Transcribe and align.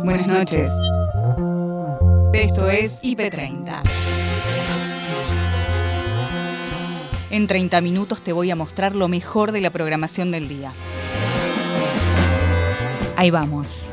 Buenas 0.00 0.26
noches. 0.26 0.70
Esto 2.32 2.68
es 2.68 3.00
IP30. 3.02 3.82
En 7.30 7.46
30 7.46 7.80
minutos 7.80 8.22
te 8.22 8.32
voy 8.32 8.50
a 8.50 8.56
mostrar 8.56 8.96
lo 8.96 9.08
mejor 9.08 9.52
de 9.52 9.60
la 9.60 9.70
programación 9.70 10.30
del 10.30 10.48
día. 10.48 10.72
Ahí 13.16 13.30
vamos. 13.30 13.92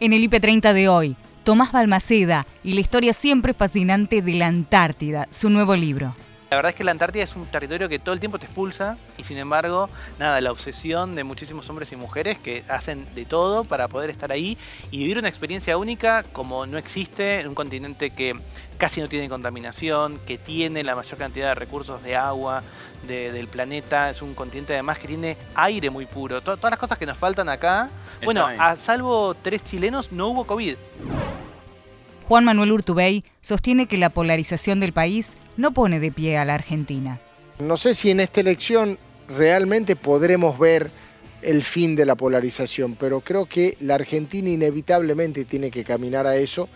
En 0.00 0.12
el 0.12 0.22
IP30 0.22 0.72
de 0.72 0.88
hoy, 0.88 1.16
Tomás 1.44 1.72
Balmaceda 1.72 2.46
y 2.62 2.72
la 2.72 2.80
historia 2.80 3.12
siempre 3.12 3.52
fascinante 3.52 4.22
de 4.22 4.32
la 4.32 4.46
Antártida, 4.46 5.26
su 5.30 5.50
nuevo 5.50 5.74
libro. 5.76 6.14
La 6.50 6.56
verdad 6.56 6.70
es 6.70 6.76
que 6.76 6.84
la 6.84 6.92
Antártida 6.92 7.24
es 7.24 7.36
un 7.36 7.44
territorio 7.44 7.90
que 7.90 7.98
todo 7.98 8.14
el 8.14 8.20
tiempo 8.20 8.38
te 8.38 8.46
expulsa 8.46 8.96
y 9.18 9.24
sin 9.24 9.36
embargo, 9.36 9.90
nada, 10.18 10.40
la 10.40 10.50
obsesión 10.50 11.14
de 11.14 11.22
muchísimos 11.22 11.68
hombres 11.68 11.92
y 11.92 11.96
mujeres 11.96 12.38
que 12.38 12.64
hacen 12.68 13.06
de 13.14 13.26
todo 13.26 13.64
para 13.64 13.86
poder 13.88 14.08
estar 14.08 14.32
ahí 14.32 14.56
y 14.90 14.98
vivir 14.98 15.18
una 15.18 15.28
experiencia 15.28 15.76
única 15.76 16.22
como 16.22 16.64
no 16.64 16.78
existe 16.78 17.40
en 17.40 17.48
un 17.48 17.54
continente 17.54 18.10
que 18.10 18.34
casi 18.78 19.02
no 19.02 19.08
tiene 19.08 19.28
contaminación, 19.28 20.18
que 20.26 20.38
tiene 20.38 20.82
la 20.84 20.94
mayor 20.94 21.18
cantidad 21.18 21.48
de 21.48 21.54
recursos 21.54 22.02
de 22.02 22.16
agua 22.16 22.62
del 23.06 23.46
planeta, 23.48 24.08
es 24.08 24.22
un 24.22 24.34
continente 24.34 24.72
además 24.72 24.98
que 24.98 25.06
tiene 25.06 25.36
aire 25.54 25.90
muy 25.90 26.06
puro, 26.06 26.40
todas 26.40 26.62
las 26.62 26.78
cosas 26.78 26.96
que 26.96 27.04
nos 27.04 27.18
faltan 27.18 27.50
acá. 27.50 27.90
bueno, 28.24 28.46
a 28.46 28.74
salvo 28.76 29.34
tres 29.34 29.62
chilenos 29.62 30.12
no 30.12 30.28
hubo 30.28 30.46
COVID. 30.46 30.76
Juan 32.28 32.44
Manuel 32.44 32.72
Urtubey 32.72 33.24
sostiene 33.40 33.86
que 33.86 33.96
la 33.96 34.10
polarización 34.10 34.80
del 34.80 34.92
país 34.92 35.38
no 35.56 35.72
pone 35.72 35.98
de 35.98 36.12
pie 36.12 36.36
a 36.36 36.44
la 36.44 36.56
Argentina. 36.56 37.18
No 37.58 37.78
sé 37.78 37.94
si 37.94 38.10
en 38.10 38.20
esta 38.20 38.42
elección 38.42 38.98
realmente 39.28 39.96
podremos 39.96 40.58
ver 40.58 40.90
el 41.40 41.62
fin 41.62 41.96
de 41.96 42.04
la 42.04 42.16
polarización, 42.16 42.96
pero 42.96 43.22
creo 43.22 43.46
que 43.46 43.78
la 43.80 43.94
Argentina 43.94 44.50
inevitablemente 44.50 45.46
tiene 45.46 45.70
que 45.70 45.84
caminar 45.84 46.26
a 46.26 46.36
eso 46.36 46.68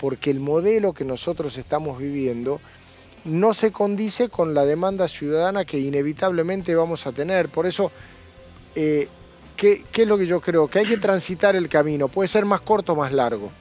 porque 0.00 0.32
el 0.32 0.40
modelo 0.40 0.92
que 0.92 1.04
nosotros 1.04 1.56
estamos 1.56 2.00
viviendo 2.00 2.60
no 3.24 3.54
se 3.54 3.70
condice 3.70 4.28
con 4.28 4.54
la 4.54 4.64
demanda 4.64 5.06
ciudadana 5.06 5.64
que 5.64 5.78
inevitablemente 5.78 6.74
vamos 6.74 7.06
a 7.06 7.12
tener. 7.12 7.48
Por 7.48 7.66
eso, 7.66 7.92
eh, 8.74 9.06
¿qué, 9.56 9.84
¿qué 9.92 10.02
es 10.02 10.08
lo 10.08 10.18
que 10.18 10.26
yo 10.26 10.40
creo? 10.40 10.66
Que 10.66 10.80
hay 10.80 10.86
que 10.86 10.98
transitar 10.98 11.54
el 11.54 11.68
camino, 11.68 12.08
puede 12.08 12.28
ser 12.28 12.44
más 12.44 12.60
corto 12.60 12.94
o 12.94 12.96
más 12.96 13.12
largo. 13.12 13.52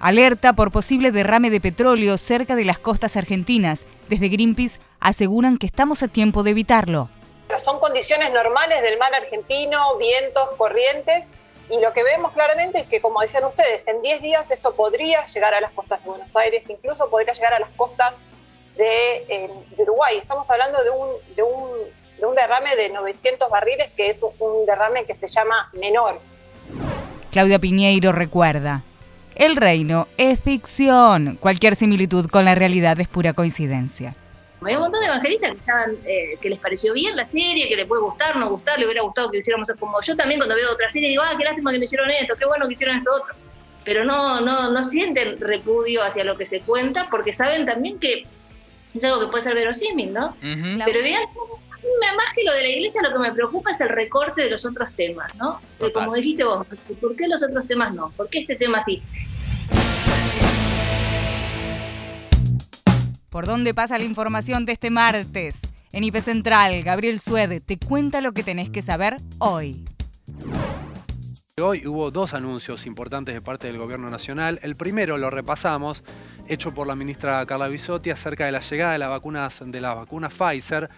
Alerta 0.00 0.52
por 0.52 0.70
posible 0.70 1.10
derrame 1.10 1.50
de 1.50 1.60
petróleo 1.60 2.16
cerca 2.18 2.54
de 2.54 2.64
las 2.64 2.78
costas 2.78 3.16
argentinas. 3.16 3.84
Desde 4.08 4.28
Greenpeace 4.28 4.78
aseguran 5.00 5.56
que 5.56 5.66
estamos 5.66 6.04
a 6.04 6.08
tiempo 6.08 6.44
de 6.44 6.50
evitarlo. 6.50 7.10
Son 7.58 7.80
condiciones 7.80 8.32
normales 8.32 8.80
del 8.82 8.98
mar 8.98 9.12
argentino, 9.12 9.96
vientos, 9.96 10.50
corrientes, 10.56 11.24
y 11.70 11.80
lo 11.80 11.92
que 11.92 12.04
vemos 12.04 12.32
claramente 12.32 12.78
es 12.78 12.86
que, 12.86 13.00
como 13.00 13.20
decían 13.20 13.44
ustedes, 13.44 13.88
en 13.88 14.00
10 14.00 14.22
días 14.22 14.50
esto 14.50 14.74
podría 14.74 15.24
llegar 15.26 15.52
a 15.54 15.60
las 15.60 15.72
costas 15.72 16.02
de 16.02 16.10
Buenos 16.10 16.34
Aires, 16.36 16.68
incluso 16.70 17.10
podría 17.10 17.32
llegar 17.32 17.54
a 17.54 17.58
las 17.58 17.70
costas 17.70 18.14
de, 18.76 19.16
eh, 19.28 19.50
Uruguay. 19.76 20.18
Estamos 20.18 20.48
hablando 20.50 20.82
de 20.82 20.90
un, 20.90 21.08
de, 21.34 21.42
un, 21.42 21.70
de 22.18 22.26
un, 22.26 22.34
derrame 22.36 22.76
de 22.76 22.90
900 22.90 23.50
barriles, 23.50 23.92
que 23.94 24.10
es 24.10 24.22
un 24.22 24.64
derrame 24.64 25.04
que 25.04 25.16
se 25.16 25.26
llama 25.26 25.70
menor. 25.72 26.20
Claudia 27.32 27.58
Piñeiro 27.58 28.12
recuerda, 28.12 28.82
el 29.38 29.56
reino 29.56 30.08
es 30.16 30.40
ficción. 30.40 31.38
Cualquier 31.40 31.76
similitud 31.76 32.26
con 32.26 32.44
la 32.44 32.54
realidad 32.54 32.98
es 33.00 33.08
pura 33.08 33.32
coincidencia. 33.32 34.14
Hay 34.64 34.74
un 34.74 34.80
montón 34.80 35.00
de 35.00 35.06
evangelistas 35.06 35.52
que, 35.52 36.32
eh, 36.32 36.38
que 36.40 36.50
les 36.50 36.58
pareció 36.58 36.92
bien 36.92 37.16
la 37.16 37.24
serie, 37.24 37.68
que 37.68 37.76
les 37.76 37.86
puede 37.86 38.02
gustar, 38.02 38.36
no 38.36 38.50
gustar, 38.50 38.78
le 38.78 38.86
hubiera 38.86 39.02
gustado 39.02 39.30
que 39.30 39.38
hiciéramos 39.38 39.70
como 39.78 40.00
yo 40.00 40.16
también 40.16 40.40
cuando 40.40 40.56
veo 40.56 40.72
otra 40.72 40.90
serie 40.90 41.10
digo, 41.10 41.22
ah, 41.22 41.34
qué 41.38 41.44
lástima 41.44 41.70
que 41.70 41.78
me 41.78 41.84
hicieron 41.84 42.10
esto, 42.10 42.34
qué 42.36 42.44
bueno 42.44 42.66
que 42.66 42.74
hicieron 42.74 42.96
esto 42.96 43.10
otro. 43.14 43.36
Pero 43.84 44.04
no, 44.04 44.40
no, 44.40 44.72
no 44.72 44.82
sienten 44.82 45.40
repudio 45.40 46.02
hacia 46.02 46.24
lo 46.24 46.36
que 46.36 46.44
se 46.44 46.60
cuenta 46.60 47.08
porque 47.08 47.32
saben 47.32 47.64
también 47.64 48.00
que 48.00 48.26
es 48.94 49.04
algo 49.04 49.20
que 49.20 49.28
puede 49.28 49.44
ser 49.44 49.54
verosímil, 49.54 50.12
¿no? 50.12 50.36
Pero 50.40 51.02
vean 51.02 51.22
más 52.16 52.34
que 52.34 52.44
lo 52.44 52.52
de 52.52 52.62
la 52.62 52.68
iglesia, 52.68 53.02
lo 53.02 53.12
que 53.12 53.18
me 53.18 53.32
preocupa 53.32 53.72
es 53.72 53.80
el 53.80 53.88
recorte 53.88 54.42
de 54.42 54.50
los 54.50 54.64
otros 54.64 54.92
temas, 54.92 55.34
¿no? 55.36 55.60
como 55.92 56.14
dijiste 56.14 56.44
vos, 56.44 56.66
¿por 57.00 57.16
qué 57.16 57.28
los 57.28 57.42
otros 57.42 57.66
temas 57.66 57.94
no? 57.94 58.10
¿Por 58.16 58.28
qué 58.28 58.40
este 58.40 58.56
tema 58.56 58.82
sí? 58.84 59.02
¿Por 63.30 63.46
dónde 63.46 63.74
pasa 63.74 63.98
la 63.98 64.04
información 64.04 64.64
de 64.64 64.72
este 64.72 64.90
martes? 64.90 65.60
En 65.92 66.04
IP 66.04 66.16
Central, 66.16 66.82
Gabriel 66.82 67.20
Suede 67.20 67.60
te 67.60 67.78
cuenta 67.78 68.20
lo 68.20 68.32
que 68.32 68.42
tenés 68.42 68.70
que 68.70 68.82
saber 68.82 69.18
hoy. 69.38 69.84
Hoy 71.60 71.86
hubo 71.86 72.10
dos 72.10 72.34
anuncios 72.34 72.86
importantes 72.86 73.34
de 73.34 73.40
parte 73.40 73.66
del 73.66 73.78
Gobierno 73.78 74.10
Nacional. 74.10 74.60
El 74.62 74.76
primero 74.76 75.18
lo 75.18 75.28
repasamos, 75.28 76.04
hecho 76.46 76.72
por 76.72 76.86
la 76.86 76.94
ministra 76.94 77.44
Carla 77.46 77.68
Bisotti 77.68 78.10
acerca 78.10 78.46
de 78.46 78.52
la 78.52 78.60
llegada 78.60 78.92
de, 78.92 78.98
las 78.98 79.08
vacunas, 79.08 79.60
de 79.64 79.80
la 79.80 79.94
vacuna 79.94 80.28
Pfizer 80.28 80.88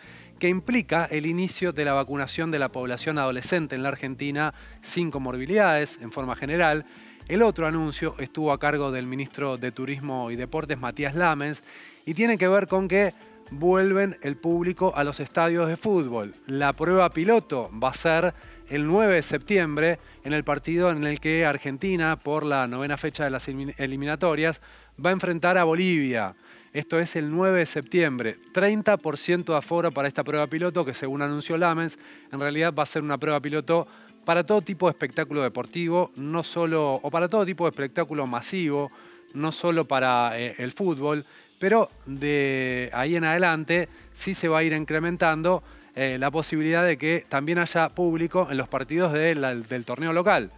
que 0.41 0.49
implica 0.49 1.05
el 1.05 1.27
inicio 1.27 1.73
de 1.73 1.84
la 1.84 1.93
vacunación 1.93 2.51
de 2.51 2.59
la 2.59 2.73
población 2.73 3.19
adolescente 3.19 3.77
en 3.77 3.84
la 3.84 3.91
Argentina 3.91 4.55
sin 4.83 5.12
comorbilidades 5.12 5.99
en 6.01 6.11
forma 6.11 6.34
general. 6.34 6.87
El 7.28 7.43
otro 7.43 7.69
anuncio 7.69 8.17
estuvo 8.19 8.51
a 8.51 8.59
cargo 8.59 8.91
del 8.91 9.06
ministro 9.06 9.56
de 9.59 9.71
Turismo 9.71 10.33
y 10.33 10.37
Deportes, 10.37 10.78
Matías 10.78 11.15
Lamens, 11.15 11.62
y 12.06 12.15
tiene 12.15 12.39
que 12.39 12.49
ver 12.49 12.67
con 12.67 12.89
que 12.89 13.15
vuelven 13.51 14.17
el 14.23 14.37
público 14.37 14.93
a 14.97 15.05
los 15.05 15.21
estadios 15.21 15.69
de 15.69 15.77
fútbol. 15.77 16.34
La 16.47 16.72
prueba 16.72 17.11
piloto 17.11 17.71
va 17.72 17.91
a 17.91 17.95
ser 17.95 18.34
el 18.69 18.87
9 18.87 19.15
de 19.15 19.22
septiembre 19.22 19.99
en 20.25 20.33
el 20.33 20.43
partido 20.43 20.91
en 20.91 21.05
el 21.05 21.21
que 21.21 21.45
Argentina, 21.45 22.17
por 22.17 22.47
la 22.47 22.67
novena 22.67 22.97
fecha 22.97 23.25
de 23.25 23.31
las 23.31 23.47
eliminatorias, 23.47 24.61
va 25.05 25.11
a 25.11 25.12
enfrentar 25.12 25.59
a 25.59 25.65
Bolivia. 25.65 26.34
Esto 26.72 27.00
es 27.00 27.16
el 27.16 27.32
9 27.32 27.58
de 27.58 27.66
septiembre. 27.66 28.36
30% 28.54 29.44
de 29.44 29.56
aforo 29.56 29.91
para 29.91 30.06
esta 30.06 30.22
prueba 30.22 30.47
piloto 30.47 30.84
que 30.84 30.94
según 30.94 31.20
anunció 31.20 31.56
Lamens, 31.56 31.98
en 32.31 32.38
realidad 32.38 32.72
va 32.72 32.84
a 32.84 32.86
ser 32.86 33.03
una 33.03 33.19
prueba 33.19 33.41
piloto 33.41 33.88
para 34.25 34.44
todo 34.44 34.62
tipo 34.62 34.86
de 34.86 34.92
espectáculo 34.92 35.42
deportivo, 35.42 36.12
no 36.14 36.44
solo, 36.44 36.94
o 36.94 37.10
para 37.10 37.28
todo 37.28 37.44
tipo 37.44 37.64
de 37.64 37.70
espectáculo 37.70 38.25
masivo, 38.28 38.92
no 39.34 39.50
solo 39.50 39.88
para 39.88 40.38
eh, 40.38 40.54
el 40.59 40.70
fútbol, 40.70 41.25
pero 41.59 41.88
de 42.06 42.88
ahí 42.92 43.16
en 43.16 43.25
adelante 43.25 43.88
sí 44.14 44.34
se 44.34 44.47
va 44.47 44.59
a 44.59 44.62
ir 44.62 44.72
incrementando 44.72 45.64
eh, 45.97 46.19
la 46.20 46.30
posibilidad 46.30 46.84
de 46.84 46.97
que 46.97 47.25
también 47.28 47.59
haya 47.59 47.88
público 47.88 48.47
en 48.48 48.56
los 48.56 48.69
partidos 48.69 49.12
del 49.12 49.84
torneo 49.84 50.12
local. 50.12 50.53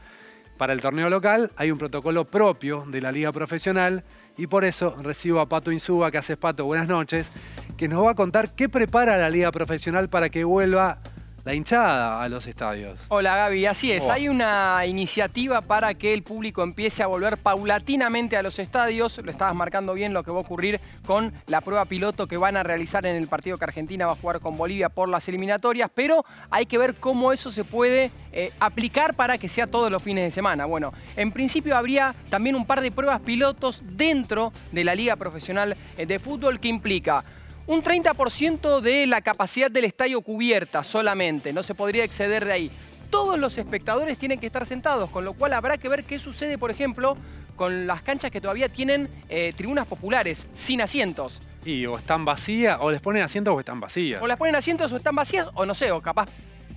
Para 0.58 0.74
el 0.74 0.82
torneo 0.82 1.08
local 1.08 1.50
hay 1.56 1.70
un 1.70 1.78
protocolo 1.78 2.26
propio 2.26 2.84
de 2.86 3.00
la 3.00 3.12
liga 3.12 3.32
profesional 3.32 4.04
y 4.37 4.47
por 4.47 4.65
eso 4.65 4.97
recibo 5.03 5.41
a 5.41 5.48
Pato 5.48 5.72
Insúa, 5.72 6.10
que 6.10 6.19
hace 6.19 6.37
Pato, 6.37 6.65
buenas 6.65 6.88
noches, 6.88 7.31
que 7.76 7.88
nos 7.88 8.04
va 8.04 8.12
a 8.12 8.15
contar 8.15 8.54
qué 8.54 8.69
prepara 8.69 9.16
la 9.16 9.31
liga 9.31 9.53
profesional 9.53 10.09
para 10.09 10.31
que 10.31 10.44
vuelva 10.44 10.98
la 11.44 11.54
hinchada 11.54 12.22
a 12.22 12.28
los 12.28 12.47
estadios. 12.47 13.00
Hola 13.08 13.36
Gaby, 13.36 13.66
así 13.66 13.91
es. 13.91 14.04
Hay 14.04 14.28
una 14.28 14.84
iniciativa 14.86 15.60
para 15.60 15.94
que 15.94 16.14
el 16.14 16.22
público 16.22 16.62
empiece 16.62 17.03
a 17.03 17.08
volver 17.08 17.36
paulatinamente 17.38 18.36
a 18.36 18.42
los 18.42 18.58
estadios. 18.58 19.19
Lo 19.19 19.30
estabas 19.30 19.54
marcando 19.54 19.94
bien 19.94 20.12
lo 20.12 20.22
que 20.22 20.31
va 20.31 20.38
a 20.38 20.42
ocurrir 20.42 20.81
con 21.04 21.32
la 21.47 21.60
prueba 21.60 21.84
piloto 21.86 22.28
que 22.28 22.36
van 22.36 22.56
a 22.56 22.62
realizar 22.62 23.06
en 23.06 23.16
el 23.16 23.26
partido 23.26 23.58
que 23.58 23.64
Argentina 23.64 24.06
va 24.06 24.12
a 24.12 24.16
jugar 24.16 24.41
con 24.41 24.56
Bolivia 24.56 24.88
por 24.88 25.08
las 25.08 25.28
eliminatorias, 25.28 25.91
pero 25.92 26.25
hay 26.50 26.66
que 26.66 26.78
ver 26.78 26.94
cómo 26.94 27.32
eso 27.32 27.50
se 27.50 27.64
puede 27.64 28.10
eh, 28.32 28.52
aplicar 28.60 29.14
para 29.14 29.36
que 29.36 29.48
sea 29.48 29.66
todos 29.66 29.91
los 29.91 30.02
fines 30.02 30.25
de 30.25 30.31
semana. 30.31 30.66
Bueno, 30.66 30.92
en 31.16 31.32
principio 31.32 31.76
habría 31.76 32.14
también 32.31 32.54
un 32.54 32.66
par 32.66 32.81
de 32.81 32.92
pruebas 32.92 33.20
pilotos 33.20 33.82
dentro 33.84 34.52
de 34.70 34.84
la 34.84 34.94
Liga 34.94 35.16
Profesional 35.16 35.76
eh, 35.97 36.06
de 36.06 36.19
Fútbol 36.19 36.60
que 36.60 36.69
implica 36.69 37.25
un 37.66 37.82
30% 37.82 38.80
de 38.80 39.06
la 39.06 39.20
capacidad 39.20 39.70
del 39.70 39.84
estadio 39.84 40.20
cubierta 40.20 40.82
solamente, 40.82 41.52
no 41.52 41.62
se 41.62 41.75
podría 41.75 42.04
exceder 42.04 42.44
de 42.44 42.52
ahí. 42.52 42.70
Todos 43.10 43.38
los 43.38 43.58
espectadores 43.58 44.19
tienen 44.19 44.40
que 44.40 44.46
estar 44.46 44.66
sentados, 44.66 45.10
con 45.10 45.25
lo 45.25 45.34
cual 45.34 45.52
habrá 45.52 45.76
que 45.76 45.88
ver 45.88 46.04
qué 46.04 46.19
sucede, 46.19 46.58
por 46.58 46.70
ejemplo, 46.70 47.16
con 47.56 47.87
las 47.87 48.02
canchas 48.02 48.31
que 48.31 48.40
todavía 48.40 48.69
tienen 48.69 49.08
eh, 49.28 49.52
tribunas 49.56 49.87
populares, 49.87 50.46
sin 50.56 50.81
asientos. 50.81 51.40
Y 51.64 51.87
o 51.87 51.98
están 51.98 52.25
vacías, 52.25 52.78
o 52.81 52.90
les 52.90 53.00
ponen 53.00 53.22
asientos 53.22 53.54
o 53.54 53.60
están 53.60 53.78
vacías. 53.81 54.22
O 54.22 54.26
les 54.26 54.37
ponen 54.37 54.56
asientos 54.56 54.90
o 54.90 54.96
están 54.96 55.14
vacías, 55.14 55.48
o 55.54 55.66
no 55.66 55.75
sé, 55.75 55.92
o 55.92 56.00
capaz 56.00 56.28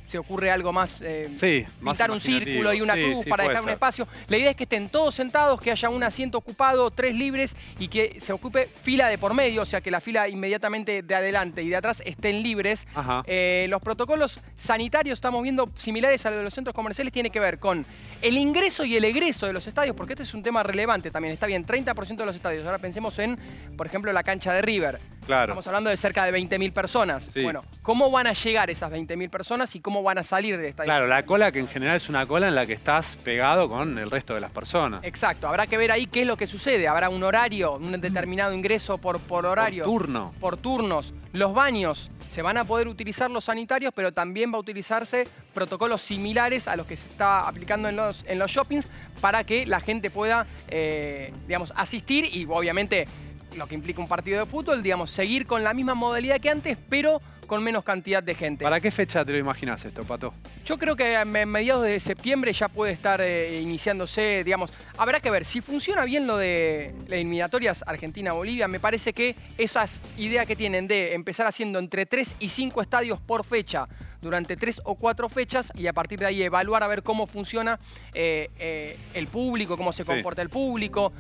se 0.08 0.18
ocurre 0.18 0.52
algo 0.52 0.72
más, 0.72 1.02
eh, 1.02 1.30
sí, 1.40 1.66
pintar 1.84 2.12
un 2.12 2.20
círculo 2.20 2.74
y 2.74 2.82
una 2.82 2.94
cruz 2.94 3.26
para 3.26 3.48
dejar 3.48 3.64
un 3.64 3.70
espacio. 3.70 4.08
La 4.28 4.38
idea 4.38 4.52
es 4.52 4.58
que 4.58 4.64
estén 4.64 4.90
todos 4.90 5.16
sentados, 5.16 5.62
que 5.62 5.72
haya 5.72 5.90
un 5.90 6.04
asiento 6.04 6.38
ocupado, 6.38 6.92
tres 6.92 7.16
libres 7.16 7.56
y 7.80 7.88
que 7.88 8.20
se 8.20 8.34
ocupe 8.34 8.70
fila 8.84 9.08
de 9.08 9.18
por 9.18 9.34
medio, 9.34 9.64
o 9.64 9.66
sea 9.66 9.82
que 9.82 9.92
la 9.92 10.00
fila 10.00 10.28
inmediatamente 10.30 11.02
de 11.02 11.16
adelante 11.16 11.64
y 11.64 11.70
de 11.70 11.76
atrás 11.76 12.02
estén 12.06 12.44
libres. 12.44 12.86
Eh, 13.26 13.68
los 13.70 13.82
protocolos 13.82 14.40
sanitarios, 14.56 15.18
estamos 15.18 15.42
viendo 15.44 15.70
similares 15.78 16.26
a 16.26 16.30
los 16.30 16.40
de 16.40 16.44
los 16.44 16.54
centros 16.54 16.74
comerciales, 16.74 17.12
tiene 17.12 17.30
que 17.30 17.40
ver 17.40 17.60
con 17.60 17.86
el 18.22 18.38
ingreso 18.38 18.84
y 18.86 18.96
el 18.96 19.04
egreso 19.04 19.46
de 19.46 19.54
los 19.54 19.68
estadios, 19.68 19.96
porque 19.96 20.14
este 20.14 20.24
es 20.24 20.34
un 20.34 20.44
tema 20.44 20.64
relevante 20.64 21.12
también. 21.12 21.34
Está 21.34 21.48
bien, 21.48 21.66
30% 21.66 22.16
de 22.16 22.26
los 22.26 22.36
estadios. 22.36 22.66
Ahora 22.66 22.78
pensemos 22.78 23.18
en, 23.20 23.38
por 23.78 23.88
ejemplo, 23.88 24.12
la 24.12 24.24
cancha 24.24 24.54
de 24.54 24.62
River. 24.62 25.00
Claro. 25.26 25.54
Estamos 25.54 25.68
hablando 25.68 25.90
de 25.90 25.98
cerca 25.98 26.26
de 26.26 26.38
20.000 26.38 26.72
personas. 26.72 27.28
Bueno, 27.34 27.62
¿cómo 27.86 28.10
van 28.10 28.26
a 28.26 28.34
llegar 28.34 28.72
esas 28.72 28.92
20.000 28.92 29.30
personas 29.30 29.76
y 29.76 29.80
cómo 29.80 30.02
van 30.02 30.18
a 30.18 30.24
salir 30.24 30.58
de 30.58 30.70
esta 30.70 30.84
Claro, 30.84 31.06
la 31.06 31.24
cola 31.24 31.52
que 31.52 31.60
en 31.60 31.68
general 31.68 31.98
es 31.98 32.10
una 32.10 32.26
cola 32.26 32.48
en 32.48 32.56
la 32.56 32.66
que 32.66 32.74
estás 32.74 33.16
pegado 33.24 33.70
con 33.70 34.00
el 34.00 34.10
resto 34.10 34.34
de 34.34 34.40
las 34.40 34.52
personas. 34.52 35.02
Exacto, 35.04 35.48
habrá 35.48 35.68
que 35.68 35.78
ver 35.78 35.92
ahí 35.92 36.08
qué 36.08 36.22
es 36.22 36.28
lo 36.28 36.36
que 36.36 36.48
sucede. 36.48 36.88
Habrá 36.88 37.10
un 37.10 37.24
horario, 37.24 37.76
un 37.76 38.02
determinado 38.02 38.54
ingreso 38.54 38.98
por, 38.98 39.20
por 39.20 39.46
horario. 39.46 39.86
Por 39.86 40.02
turno. 40.02 40.34
Por 40.40 40.58
turnos. 40.58 41.14
Los 41.34 41.54
baños. 41.54 42.10
Se 42.34 42.42
van 42.42 42.58
a 42.58 42.66
poder 42.66 42.88
utilizar 42.88 43.30
los 43.30 43.46
sanitarios, 43.46 43.94
pero 43.96 44.12
también 44.12 44.52
va 44.52 44.58
a 44.58 44.62
utilizarse 44.62 45.28
protocolos 45.54 46.02
similares 46.02 46.68
a 46.68 46.76
los 46.76 46.88
que 46.88 46.96
se 46.96 47.08
está 47.08 47.48
aplicando 47.48 47.88
en 47.88 47.96
los, 47.96 48.26
en 48.28 48.40
los 48.40 48.52
shoppings 48.52 48.86
para 49.22 49.44
que 49.44 49.66
la 49.68 49.80
gente 49.80 50.10
pueda, 50.10 50.48
eh, 50.70 51.32
digamos, 51.48 51.72
asistir 51.76 52.26
y 52.36 52.46
obviamente 52.46 53.08
lo 53.56 53.68
que 53.68 53.76
implica 53.76 54.02
un 54.02 54.08
partido 54.08 54.40
de 54.40 54.46
fútbol, 54.46 54.84
digamos, 54.84 55.10
seguir 55.10 55.46
con 55.46 55.64
la 55.64 55.74
misma 55.74 55.96
modalidad 55.96 56.40
que 56.40 56.50
antes, 56.50 56.78
pero 56.90 57.22
con 57.46 57.64
menos 57.64 57.84
cantidad 57.84 58.24
de 58.24 58.36
gente. 58.36 58.64
¿Para 58.64 58.80
qué 58.80 58.92
fecha 58.92 59.24
te 59.24 59.32
lo 59.32 59.38
imaginas 59.38 59.84
esto, 59.86 60.04
Pato? 60.04 60.34
Yo 60.66 60.78
creo 60.78 60.96
que 60.96 61.16
a 61.16 61.26
mediados 61.26 61.84
de 61.84 62.00
septiembre 62.00 62.52
ya 62.54 62.68
puede 62.68 62.92
estar 62.92 63.22
eh, 63.22 63.62
iniciándose, 63.62 64.44
digamos, 64.44 64.72
habrá 64.98 65.20
que 65.20 65.30
ver, 65.30 65.46
si 65.46 65.62
funciona 65.62 66.06
bien 66.06 66.28
lo 66.28 66.38
de 66.38 66.94
las 67.08 67.20
eliminatorias 67.20 67.84
Argentina-Bolivia, 67.86 68.68
me 68.68 68.80
parece 68.80 69.14
que 69.14 69.36
esas 69.58 70.00
ideas 70.18 70.46
que 70.46 70.56
tienen 70.56 70.88
de 70.88 71.14
empezar 71.14 71.48
haciendo 71.48 71.80
entre 71.80 72.06
3 72.06 72.36
y 72.40 72.50
5 72.50 72.82
estadios 72.82 73.20
por 73.22 73.46
fecha 73.46 73.88
durante 74.22 74.56
tres 74.56 74.82
o 74.86 74.96
cuatro 74.96 75.30
fechas 75.30 75.68
y 75.76 75.86
a 75.86 75.94
partir 75.94 76.18
de 76.18 76.26
ahí 76.26 76.42
evaluar 76.42 76.82
a 76.82 76.88
ver 76.88 77.04
cómo 77.04 77.28
funciona 77.28 77.80
eh, 78.12 78.50
eh, 78.58 78.98
el 79.14 79.28
público, 79.28 79.78
cómo 79.78 79.94
se 79.94 80.04
comporta 80.04 80.42
el 80.42 80.50
público, 80.50 81.14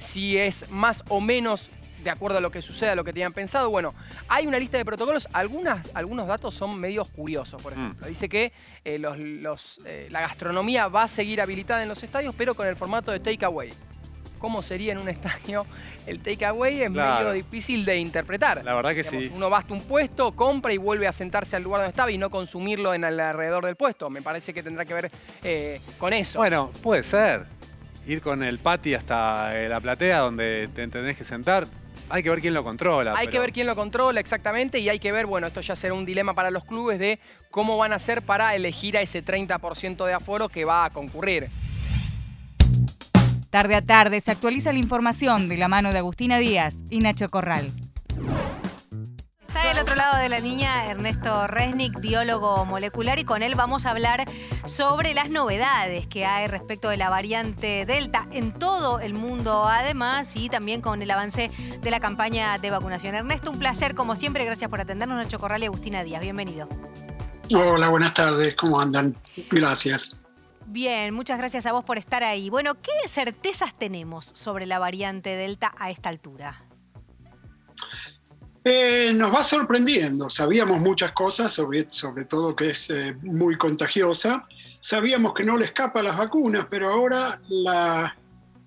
si 0.00 0.38
es 0.38 0.70
más 0.70 1.02
o 1.08 1.20
menos 1.20 1.68
de 2.02 2.10
acuerdo 2.10 2.38
a 2.38 2.40
lo 2.40 2.50
que 2.50 2.62
suceda, 2.62 2.92
a 2.92 2.94
lo 2.94 3.04
que 3.04 3.12
tenían 3.12 3.32
pensado. 3.32 3.70
Bueno, 3.70 3.94
hay 4.28 4.46
una 4.46 4.58
lista 4.58 4.78
de 4.78 4.84
protocolos. 4.84 5.28
Algunas, 5.32 5.88
algunos 5.94 6.26
datos 6.26 6.54
son 6.54 6.78
medios 6.78 7.08
curiosos, 7.10 7.60
por 7.62 7.74
mm. 7.74 7.78
ejemplo. 7.78 8.06
Dice 8.06 8.28
que 8.28 8.52
eh, 8.84 8.98
los, 8.98 9.80
eh, 9.84 10.08
la 10.10 10.20
gastronomía 10.20 10.88
va 10.88 11.04
a 11.04 11.08
seguir 11.08 11.40
habilitada 11.40 11.82
en 11.82 11.88
los 11.88 12.02
estadios, 12.02 12.34
pero 12.36 12.54
con 12.54 12.66
el 12.66 12.76
formato 12.76 13.12
de 13.12 13.20
takeaway. 13.20 13.70
¿Cómo 14.38 14.60
sería 14.62 14.92
en 14.92 14.98
un 14.98 15.08
estadio 15.08 15.64
el 16.06 16.20
takeaway? 16.20 16.82
Es 16.82 16.90
medio 16.90 17.32
difícil 17.32 17.84
de 17.84 17.98
interpretar. 17.98 18.64
La 18.64 18.74
verdad 18.74 18.94
que 18.94 19.04
sí. 19.04 19.30
Uno 19.34 19.48
va 19.48 19.58
hasta 19.58 19.72
un 19.72 19.82
puesto, 19.82 20.32
compra 20.32 20.72
y 20.72 20.78
vuelve 20.78 21.06
a 21.06 21.12
sentarse 21.12 21.56
al 21.56 21.62
lugar 21.62 21.80
donde 21.80 21.90
estaba 21.90 22.10
y 22.10 22.18
no 22.18 22.30
consumirlo 22.30 22.92
en 22.94 23.04
el 23.04 23.20
alrededor 23.20 23.64
del 23.64 23.76
puesto. 23.76 24.10
Me 24.10 24.22
parece 24.22 24.52
que 24.52 24.62
tendrá 24.62 24.84
que 24.84 24.94
ver 24.94 25.10
eh, 25.44 25.80
con 25.98 26.12
eso. 26.12 26.38
Bueno, 26.38 26.70
puede 26.82 27.04
ser 27.04 27.44
ir 28.06 28.20
con 28.20 28.42
el 28.42 28.58
patio 28.58 28.98
hasta 28.98 29.52
la 29.68 29.80
platea 29.80 30.18
donde 30.18 30.68
te 30.74 30.86
tenés 30.88 31.16
que 31.16 31.24
sentar, 31.24 31.66
hay 32.12 32.22
que 32.22 32.28
ver 32.28 32.42
quién 32.42 32.52
lo 32.52 32.62
controla. 32.62 33.14
Hay 33.16 33.28
que 33.28 33.38
ver 33.38 33.54
quién 33.54 33.66
lo 33.66 33.74
controla 33.74 34.20
exactamente 34.20 34.78
y 34.78 34.90
hay 34.90 34.98
que 34.98 35.12
ver, 35.12 35.24
bueno, 35.24 35.46
esto 35.46 35.62
ya 35.62 35.74
será 35.74 35.94
un 35.94 36.04
dilema 36.04 36.34
para 36.34 36.50
los 36.50 36.62
clubes 36.64 36.98
de 36.98 37.18
cómo 37.50 37.78
van 37.78 37.94
a 37.94 37.96
hacer 37.96 38.20
para 38.20 38.54
elegir 38.54 38.98
a 38.98 39.00
ese 39.00 39.24
30% 39.24 40.04
de 40.04 40.12
aforo 40.12 40.50
que 40.50 40.66
va 40.66 40.84
a 40.84 40.90
concurrir. 40.90 41.48
Tarde 43.48 43.76
a 43.76 43.82
tarde 43.82 44.20
se 44.20 44.30
actualiza 44.30 44.74
la 44.74 44.78
información 44.78 45.48
de 45.48 45.56
la 45.56 45.68
mano 45.68 45.90
de 45.90 45.98
Agustina 46.00 46.36
Díaz 46.36 46.74
y 46.90 46.98
Nacho 46.98 47.30
Corral. 47.30 47.72
Está 49.54 49.68
del 49.68 49.80
otro 49.80 49.96
lado 49.96 50.16
de 50.16 50.30
la 50.30 50.40
niña 50.40 50.86
Ernesto 50.86 51.46
Resnick, 51.46 52.00
biólogo 52.00 52.64
molecular, 52.64 53.18
y 53.18 53.24
con 53.24 53.42
él 53.42 53.54
vamos 53.54 53.84
a 53.84 53.90
hablar 53.90 54.24
sobre 54.64 55.12
las 55.12 55.28
novedades 55.28 56.06
que 56.06 56.24
hay 56.24 56.46
respecto 56.46 56.88
de 56.88 56.96
la 56.96 57.10
variante 57.10 57.84
Delta 57.84 58.26
en 58.30 58.52
todo 58.52 58.98
el 58.98 59.12
mundo, 59.12 59.64
además, 59.68 60.36
y 60.36 60.48
también 60.48 60.80
con 60.80 61.02
el 61.02 61.10
avance 61.10 61.50
de 61.82 61.90
la 61.90 62.00
campaña 62.00 62.56
de 62.56 62.70
vacunación. 62.70 63.14
Ernesto, 63.14 63.50
un 63.50 63.58
placer, 63.58 63.94
como 63.94 64.16
siempre, 64.16 64.46
gracias 64.46 64.70
por 64.70 64.80
atendernos, 64.80 65.18
Nacho 65.18 65.38
Corral 65.38 65.62
y 65.62 65.66
Agustina 65.66 66.02
Díaz. 66.02 66.22
Bienvenido. 66.22 66.66
Hola, 67.54 67.88
buenas 67.88 68.14
tardes, 68.14 68.54
¿cómo 68.54 68.80
andan? 68.80 69.14
Gracias. 69.50 70.16
Bien, 70.64 71.12
muchas 71.12 71.36
gracias 71.36 71.66
a 71.66 71.72
vos 71.72 71.84
por 71.84 71.98
estar 71.98 72.24
ahí. 72.24 72.48
Bueno, 72.48 72.76
¿qué 72.80 73.06
certezas 73.06 73.74
tenemos 73.74 74.30
sobre 74.32 74.64
la 74.64 74.78
variante 74.78 75.36
Delta 75.36 75.74
a 75.76 75.90
esta 75.90 76.08
altura? 76.08 76.64
Eh, 78.64 79.12
nos 79.14 79.34
va 79.34 79.42
sorprendiendo. 79.42 80.30
Sabíamos 80.30 80.78
muchas 80.78 81.12
cosas, 81.12 81.52
sobre, 81.52 81.86
sobre 81.90 82.26
todo 82.26 82.54
que 82.54 82.70
es 82.70 82.90
eh, 82.90 83.16
muy 83.22 83.56
contagiosa. 83.56 84.46
Sabíamos 84.80 85.34
que 85.34 85.42
no 85.42 85.56
le 85.56 85.64
escapa 85.64 86.00
a 86.00 86.02
las 86.02 86.16
vacunas, 86.16 86.66
pero 86.70 86.88
ahora 86.88 87.40
la, 87.48 88.16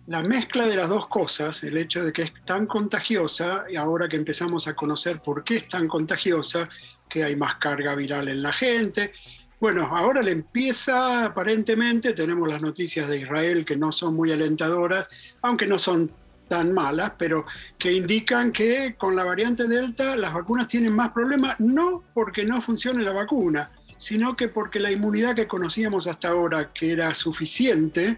la, 0.07 0.21
mezcla 0.21 0.67
de 0.67 0.75
las 0.75 0.89
dos 0.89 1.07
cosas, 1.07 1.63
el 1.63 1.77
hecho 1.77 2.03
de 2.03 2.11
que 2.11 2.23
es 2.23 2.33
tan 2.45 2.67
contagiosa, 2.67 3.65
y 3.69 3.77
ahora 3.77 4.09
que 4.09 4.17
empezamos 4.17 4.67
a 4.67 4.75
conocer 4.75 5.21
por 5.21 5.45
qué 5.45 5.57
es 5.57 5.69
tan 5.69 5.87
contagiosa, 5.87 6.67
que 7.07 7.23
hay 7.23 7.35
más 7.35 7.55
carga 7.55 7.95
viral 7.95 8.27
en 8.27 8.41
la 8.41 8.51
gente. 8.51 9.13
Bueno, 9.61 9.89
ahora 9.95 10.21
le 10.21 10.31
empieza, 10.31 11.25
aparentemente, 11.25 12.13
tenemos 12.13 12.49
las 12.49 12.61
noticias 12.61 13.07
de 13.07 13.19
Israel 13.19 13.63
que 13.63 13.77
no 13.77 13.93
son 13.93 14.13
muy 14.13 14.31
alentadoras, 14.31 15.09
aunque 15.41 15.67
no 15.67 15.77
son 15.77 16.11
tan 16.47 16.73
malas, 16.73 17.13
pero 17.17 17.45
que 17.77 17.93
indican 17.93 18.51
que 18.51 18.95
con 18.97 19.15
la 19.15 19.23
variante 19.23 19.67
Delta 19.67 20.15
las 20.15 20.33
vacunas 20.33 20.67
tienen 20.67 20.93
más 20.93 21.11
problemas, 21.11 21.59
no 21.59 22.03
porque 22.13 22.45
no 22.45 22.61
funcione 22.61 23.03
la 23.03 23.13
vacuna, 23.13 23.71
sino 23.97 24.35
que 24.35 24.47
porque 24.47 24.79
la 24.79 24.91
inmunidad 24.91 25.35
que 25.35 25.47
conocíamos 25.47 26.07
hasta 26.07 26.29
ahora, 26.29 26.71
que 26.73 26.91
era 26.91 27.13
suficiente, 27.15 28.17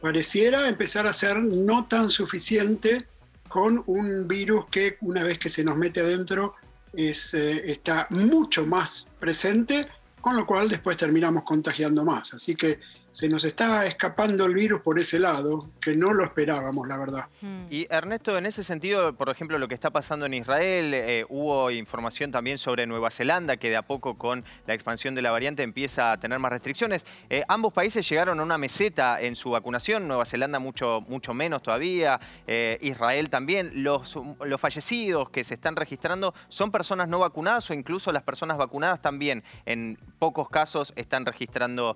pareciera 0.00 0.68
empezar 0.68 1.06
a 1.06 1.12
ser 1.12 1.38
no 1.42 1.86
tan 1.86 2.10
suficiente 2.10 3.06
con 3.48 3.82
un 3.86 4.26
virus 4.26 4.66
que 4.70 4.96
una 5.02 5.22
vez 5.22 5.38
que 5.38 5.48
se 5.48 5.62
nos 5.62 5.76
mete 5.76 6.00
adentro 6.00 6.54
es, 6.92 7.34
eh, 7.34 7.70
está 7.70 8.06
mucho 8.10 8.66
más 8.66 9.08
presente, 9.20 9.88
con 10.20 10.36
lo 10.36 10.46
cual 10.46 10.68
después 10.68 10.96
terminamos 10.96 11.44
contagiando 11.44 12.04
más. 12.04 12.34
Así 12.34 12.54
que 12.54 12.80
se 13.12 13.28
nos 13.28 13.44
está 13.44 13.84
escapando 13.84 14.46
el 14.46 14.54
virus 14.54 14.80
por 14.80 14.98
ese 14.98 15.18
lado, 15.18 15.68
que 15.82 15.94
no 15.94 16.14
lo 16.14 16.24
esperábamos, 16.24 16.88
la 16.88 16.96
verdad. 16.96 17.26
Hmm. 17.42 17.66
Y 17.68 17.86
Ernesto, 17.90 18.38
en 18.38 18.46
ese 18.46 18.62
sentido, 18.62 19.14
por 19.14 19.28
ejemplo, 19.28 19.58
lo 19.58 19.68
que 19.68 19.74
está 19.74 19.90
pasando 19.90 20.24
en 20.24 20.32
Israel, 20.32 20.94
eh, 20.94 21.26
hubo 21.28 21.70
información 21.70 22.32
también 22.32 22.56
sobre 22.56 22.86
Nueva 22.86 23.10
Zelanda, 23.10 23.58
que 23.58 23.68
de 23.68 23.76
a 23.76 23.82
poco 23.82 24.16
con 24.16 24.44
la 24.66 24.72
expansión 24.72 25.14
de 25.14 25.20
la 25.20 25.30
variante 25.30 25.62
empieza 25.62 26.10
a 26.10 26.18
tener 26.18 26.38
más 26.38 26.52
restricciones. 26.52 27.04
Eh, 27.28 27.44
ambos 27.48 27.74
países 27.74 28.08
llegaron 28.08 28.40
a 28.40 28.42
una 28.42 28.56
meseta 28.56 29.20
en 29.20 29.36
su 29.36 29.50
vacunación, 29.50 30.08
Nueva 30.08 30.24
Zelanda 30.24 30.58
mucho, 30.58 31.02
mucho 31.06 31.34
menos 31.34 31.62
todavía, 31.62 32.18
eh, 32.46 32.78
Israel 32.80 33.28
también. 33.28 33.82
Los, 33.82 34.18
los 34.42 34.60
fallecidos 34.60 35.28
que 35.28 35.44
se 35.44 35.52
están 35.54 35.76
registrando 35.76 36.32
son 36.48 36.70
personas 36.70 37.08
no 37.08 37.18
vacunadas 37.18 37.68
o 37.68 37.74
incluso 37.74 38.10
las 38.10 38.22
personas 38.22 38.56
vacunadas 38.56 39.02
también 39.02 39.44
en 39.66 39.98
pocos 40.18 40.48
casos 40.48 40.94
están 40.96 41.26
registrando 41.26 41.94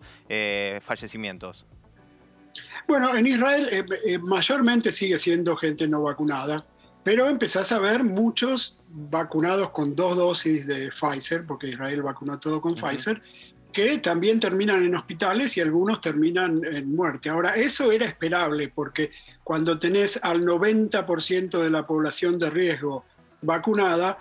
fallecidos. 0.82 1.05
Bueno, 2.86 3.14
en 3.16 3.26
Israel 3.26 3.68
eh, 3.70 3.84
eh, 4.06 4.18
mayormente 4.18 4.90
sigue 4.90 5.18
siendo 5.18 5.56
gente 5.56 5.88
no 5.88 6.02
vacunada, 6.02 6.64
pero 7.02 7.28
empezás 7.28 7.72
a 7.72 7.78
ver 7.78 8.04
muchos 8.04 8.78
vacunados 8.88 9.70
con 9.70 9.94
dos 9.94 10.16
dosis 10.16 10.66
de 10.66 10.90
Pfizer, 10.90 11.44
porque 11.44 11.68
Israel 11.68 12.02
vacunó 12.02 12.38
todo 12.38 12.60
con 12.60 12.74
Pfizer, 12.74 13.20
que 13.72 13.98
también 13.98 14.40
terminan 14.40 14.82
en 14.82 14.94
hospitales 14.94 15.56
y 15.56 15.60
algunos 15.60 16.00
terminan 16.00 16.64
en 16.64 16.94
muerte. 16.94 17.28
Ahora, 17.28 17.56
eso 17.56 17.92
era 17.92 18.06
esperable, 18.06 18.70
porque 18.74 19.10
cuando 19.44 19.78
tenés 19.78 20.18
al 20.22 20.42
90% 20.42 21.62
de 21.62 21.70
la 21.70 21.86
población 21.86 22.38
de 22.38 22.50
riesgo 22.50 23.04
vacunada, 23.42 24.18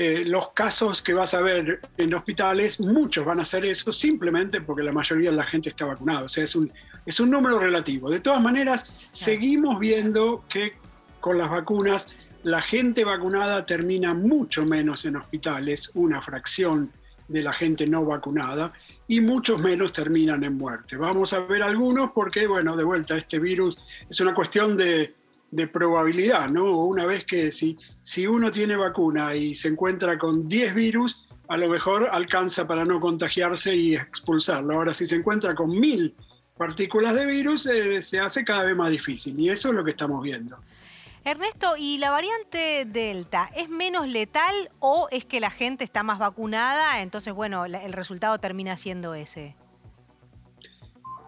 eh, 0.00 0.24
los 0.24 0.50
casos 0.50 1.02
que 1.02 1.12
vas 1.12 1.34
a 1.34 1.40
ver 1.40 1.80
en 1.96 2.14
hospitales, 2.14 2.78
muchos 2.78 3.24
van 3.24 3.40
a 3.40 3.44
ser 3.44 3.64
eso 3.64 3.92
simplemente 3.92 4.60
porque 4.60 4.84
la 4.84 4.92
mayoría 4.92 5.30
de 5.30 5.36
la 5.36 5.42
gente 5.42 5.70
está 5.70 5.86
vacunada. 5.86 6.22
O 6.22 6.28
sea, 6.28 6.44
es 6.44 6.54
un, 6.54 6.72
es 7.04 7.18
un 7.18 7.28
número 7.28 7.58
relativo. 7.58 8.08
De 8.08 8.20
todas 8.20 8.40
maneras, 8.40 8.92
seguimos 9.10 9.80
viendo 9.80 10.44
que 10.48 10.74
con 11.18 11.36
las 11.36 11.50
vacunas 11.50 12.14
la 12.44 12.62
gente 12.62 13.02
vacunada 13.02 13.66
termina 13.66 14.14
mucho 14.14 14.64
menos 14.64 15.04
en 15.04 15.16
hospitales, 15.16 15.90
una 15.94 16.22
fracción 16.22 16.92
de 17.26 17.42
la 17.42 17.52
gente 17.52 17.84
no 17.88 18.04
vacunada, 18.04 18.72
y 19.08 19.20
muchos 19.20 19.60
menos 19.60 19.92
terminan 19.92 20.44
en 20.44 20.56
muerte. 20.56 20.96
Vamos 20.96 21.32
a 21.32 21.40
ver 21.40 21.64
algunos 21.64 22.12
porque, 22.12 22.46
bueno, 22.46 22.76
de 22.76 22.84
vuelta, 22.84 23.16
este 23.16 23.40
virus 23.40 23.84
es 24.08 24.20
una 24.20 24.32
cuestión 24.32 24.76
de, 24.76 25.16
de 25.50 25.66
probabilidad, 25.66 26.48
¿no? 26.50 26.84
Una 26.84 27.06
vez 27.06 27.24
que 27.24 27.50
si, 27.50 27.78
si 28.02 28.26
uno 28.26 28.50
tiene 28.50 28.76
vacuna 28.76 29.34
y 29.34 29.54
se 29.54 29.68
encuentra 29.68 30.18
con 30.18 30.46
10 30.46 30.74
virus, 30.74 31.26
a 31.48 31.56
lo 31.56 31.68
mejor 31.68 32.08
alcanza 32.12 32.66
para 32.66 32.84
no 32.84 33.00
contagiarse 33.00 33.74
y 33.74 33.94
expulsarlo. 33.94 34.74
Ahora, 34.74 34.92
si 34.92 35.06
se 35.06 35.16
encuentra 35.16 35.54
con 35.54 35.70
mil 35.70 36.14
partículas 36.56 37.14
de 37.14 37.26
virus, 37.26 37.66
eh, 37.66 38.02
se 38.02 38.20
hace 38.20 38.44
cada 38.44 38.64
vez 38.64 38.76
más 38.76 38.90
difícil 38.90 39.38
y 39.40 39.48
eso 39.48 39.68
es 39.70 39.74
lo 39.74 39.84
que 39.84 39.90
estamos 39.90 40.22
viendo. 40.22 40.58
Ernesto, 41.24 41.76
¿y 41.76 41.98
la 41.98 42.10
variante 42.10 42.84
Delta 42.86 43.50
es 43.56 43.68
menos 43.68 44.08
letal 44.08 44.70
o 44.78 45.08
es 45.10 45.24
que 45.24 45.40
la 45.40 45.50
gente 45.50 45.84
está 45.84 46.02
más 46.02 46.18
vacunada? 46.18 47.02
Entonces, 47.02 47.34
bueno, 47.34 47.64
el 47.64 47.92
resultado 47.92 48.38
termina 48.38 48.76
siendo 48.76 49.14
ese. 49.14 49.54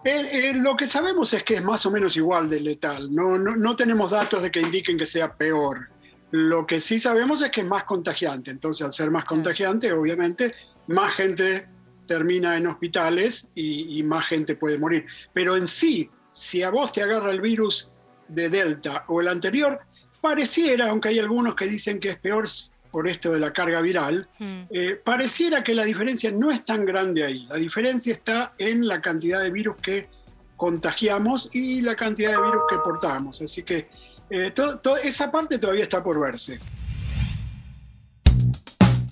Eh, 0.03 0.23
eh, 0.33 0.53
lo 0.55 0.77
que 0.77 0.87
sabemos 0.87 1.33
es 1.35 1.43
que 1.43 1.55
es 1.55 1.63
más 1.63 1.85
o 1.85 1.91
menos 1.91 2.17
igual 2.17 2.49
de 2.49 2.61
letal. 2.61 3.15
No, 3.15 3.39
no, 3.39 3.77
tenemos 3.77 4.11
datos 4.11 4.43
de 4.43 4.51
que 4.51 4.61
indiquen 4.61 4.97
que 4.97 5.07
sea 5.07 5.35
peor. 5.35 5.89
Lo 6.31 6.67
que 6.67 6.81
sí 6.81 6.99
sabemos 6.99 7.43
es 7.43 7.51
que 7.51 7.61
es 7.61 7.67
más 7.67 7.85
contagiante. 7.85 8.51
Entonces, 8.51 8.85
al 8.85 8.93
ser 8.93 9.11
más 9.11 9.25
contagiante, 9.25 9.93
obviamente, 9.93 10.55
más 10.87 11.15
gente 11.15 11.69
termina 12.07 12.57
en 12.57 12.67
hospitales 12.67 13.51
y, 13.55 13.99
y 13.99 14.03
más 14.03 14.27
gente 14.27 14.57
puede 14.57 14.79
morir. 14.79 15.07
Pero 15.33 15.57
en 15.57 15.67
sí, 15.67 16.09
si 16.31 16.63
a 16.63 16.71
vos 16.71 16.93
te 16.93 17.03
agarra 17.03 17.31
el 17.31 17.41
virus 17.41 17.93
de 18.27 18.49
Delta 18.49 19.05
o 19.09 19.21
el 19.21 19.29
anterior, 19.29 19.81
pareciera, 20.21 20.91
aunque 20.91 21.11
hay 21.11 21.19
algunos 21.19 21.55
que 21.55 21.67
dicen 21.67 22.01
que 22.01 22.11
es 22.11 22.19
peor 22.19 22.49
por 22.91 23.09
esto 23.09 23.31
de 23.33 23.41
la 23.41 23.53
carga 23.53 23.81
viral, 23.81 24.29
Hmm. 24.39 24.63
eh, 24.71 25.01
pareciera 25.03 25.63
que 25.63 25.75
la 25.75 25.85
diferencia 25.85 26.31
no 26.33 26.51
es 26.51 26.65
tan 26.65 26.85
grande 26.85 27.25
ahí. 27.25 27.47
La 27.49 27.57
diferencia 27.57 28.13
está 28.13 28.53
en 28.59 28.87
la 28.89 29.01
cantidad 29.01 29.41
de 29.41 29.51
virus 29.51 29.77
que 29.77 30.09
contagiamos 30.57 31.49
y 31.53 31.81
la 31.81 31.97
cantidad 31.97 32.31
de 32.33 32.37
virus 32.43 32.63
que 32.69 32.77
portamos. 32.85 33.41
Así 33.43 33.63
que 33.63 33.89
eh, 34.29 34.51
to- 34.53 34.79
to- 34.79 34.97
esa 34.97 35.31
parte 35.31 35.59
todavía 35.59 35.83
está 35.83 36.03
por 36.05 36.21
verse. 36.21 36.61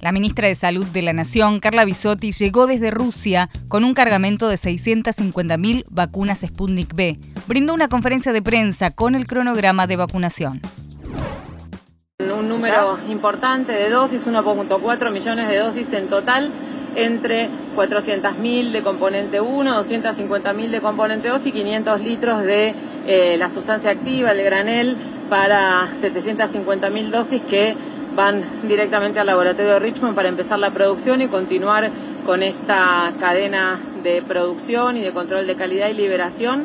La 0.00 0.12
ministra 0.12 0.46
de 0.46 0.54
Salud 0.54 0.86
de 0.86 1.02
la 1.02 1.12
Nación, 1.12 1.58
Carla 1.58 1.84
Bisotti, 1.84 2.30
llegó 2.30 2.68
desde 2.68 2.92
Rusia 2.92 3.50
con 3.66 3.82
un 3.82 3.94
cargamento 3.94 4.48
de 4.48 4.56
650.000 4.56 5.84
vacunas 5.90 6.40
Sputnik 6.46 6.94
B. 6.94 7.18
Brindó 7.48 7.74
una 7.74 7.88
conferencia 7.88 8.32
de 8.32 8.40
prensa 8.40 8.92
con 8.92 9.16
el 9.16 9.26
cronograma 9.26 9.88
de 9.88 9.96
vacunación. 9.96 10.60
Número 12.58 12.98
importante 13.08 13.72
de 13.72 13.88
dosis, 13.88 14.26
1.4 14.26 15.12
millones 15.12 15.48
de 15.48 15.58
dosis 15.58 15.92
en 15.92 16.08
total, 16.08 16.50
entre 16.96 17.48
400.000 17.76 18.72
de 18.72 18.82
componente 18.82 19.40
1, 19.40 19.80
250.000 19.80 20.70
de 20.70 20.80
componente 20.80 21.28
2 21.28 21.46
y 21.46 21.52
500 21.52 22.00
litros 22.00 22.42
de 22.42 22.74
eh, 23.06 23.36
la 23.38 23.48
sustancia 23.48 23.92
activa, 23.92 24.32
el 24.32 24.42
granel, 24.42 24.96
para 25.30 25.86
750.000 25.92 27.10
dosis 27.10 27.42
que 27.42 27.76
van 28.16 28.42
directamente 28.66 29.20
al 29.20 29.28
laboratorio 29.28 29.74
de 29.74 29.78
Richmond 29.78 30.16
para 30.16 30.28
empezar 30.28 30.58
la 30.58 30.70
producción 30.70 31.22
y 31.22 31.28
continuar 31.28 31.90
con 32.26 32.42
esta 32.42 33.12
cadena 33.20 33.78
de 34.02 34.20
producción 34.20 34.96
y 34.96 35.00
de 35.02 35.12
control 35.12 35.46
de 35.46 35.54
calidad 35.54 35.90
y 35.90 35.94
liberación. 35.94 36.64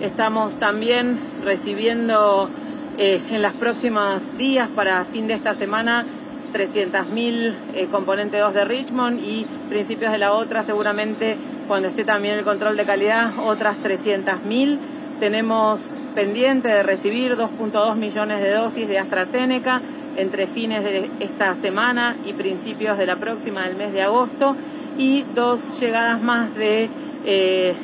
Estamos 0.00 0.56
también 0.56 1.16
recibiendo 1.44 2.50
eh, 2.98 3.22
en 3.30 3.42
los 3.42 3.52
próximos 3.52 4.36
días, 4.36 4.68
para 4.68 5.04
fin 5.04 5.28
de 5.28 5.34
esta 5.34 5.54
semana, 5.54 6.04
300.000 6.52 7.54
eh, 7.74 7.86
componente 7.90 8.38
2 8.38 8.54
de 8.54 8.64
Richmond 8.64 9.20
y 9.22 9.46
principios 9.68 10.10
de 10.10 10.18
la 10.18 10.32
otra, 10.32 10.62
seguramente 10.64 11.36
cuando 11.68 11.88
esté 11.88 12.04
también 12.04 12.34
el 12.34 12.44
control 12.44 12.76
de 12.76 12.84
calidad, 12.84 13.30
otras 13.38 13.76
300.000. 13.78 14.78
Tenemos 15.20 15.90
pendiente 16.14 16.68
de 16.68 16.82
recibir 16.82 17.36
2.2 17.36 17.94
millones 17.96 18.40
de 18.40 18.52
dosis 18.52 18.88
de 18.88 18.98
AstraZeneca 18.98 19.80
entre 20.16 20.48
fines 20.48 20.82
de 20.82 21.08
esta 21.20 21.54
semana 21.54 22.16
y 22.24 22.32
principios 22.32 22.98
de 22.98 23.06
la 23.06 23.16
próxima 23.16 23.62
del 23.62 23.76
mes 23.76 23.92
de 23.92 24.02
agosto 24.02 24.56
y 24.96 25.24
dos 25.34 25.80
llegadas 25.80 26.20
más 26.20 26.52
de 26.56 26.88
eh, 27.24 27.74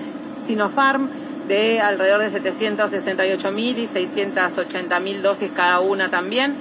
Sinopharm 0.41 1.09
de 1.49 1.81
alrededor 1.81 2.21
de 2.21 2.31
768.000 2.31 3.79
y 3.79 3.87
680.000 3.87 5.21
dosis 5.21 5.51
cada 5.55 5.81
una 5.81 6.11
también. 6.11 6.55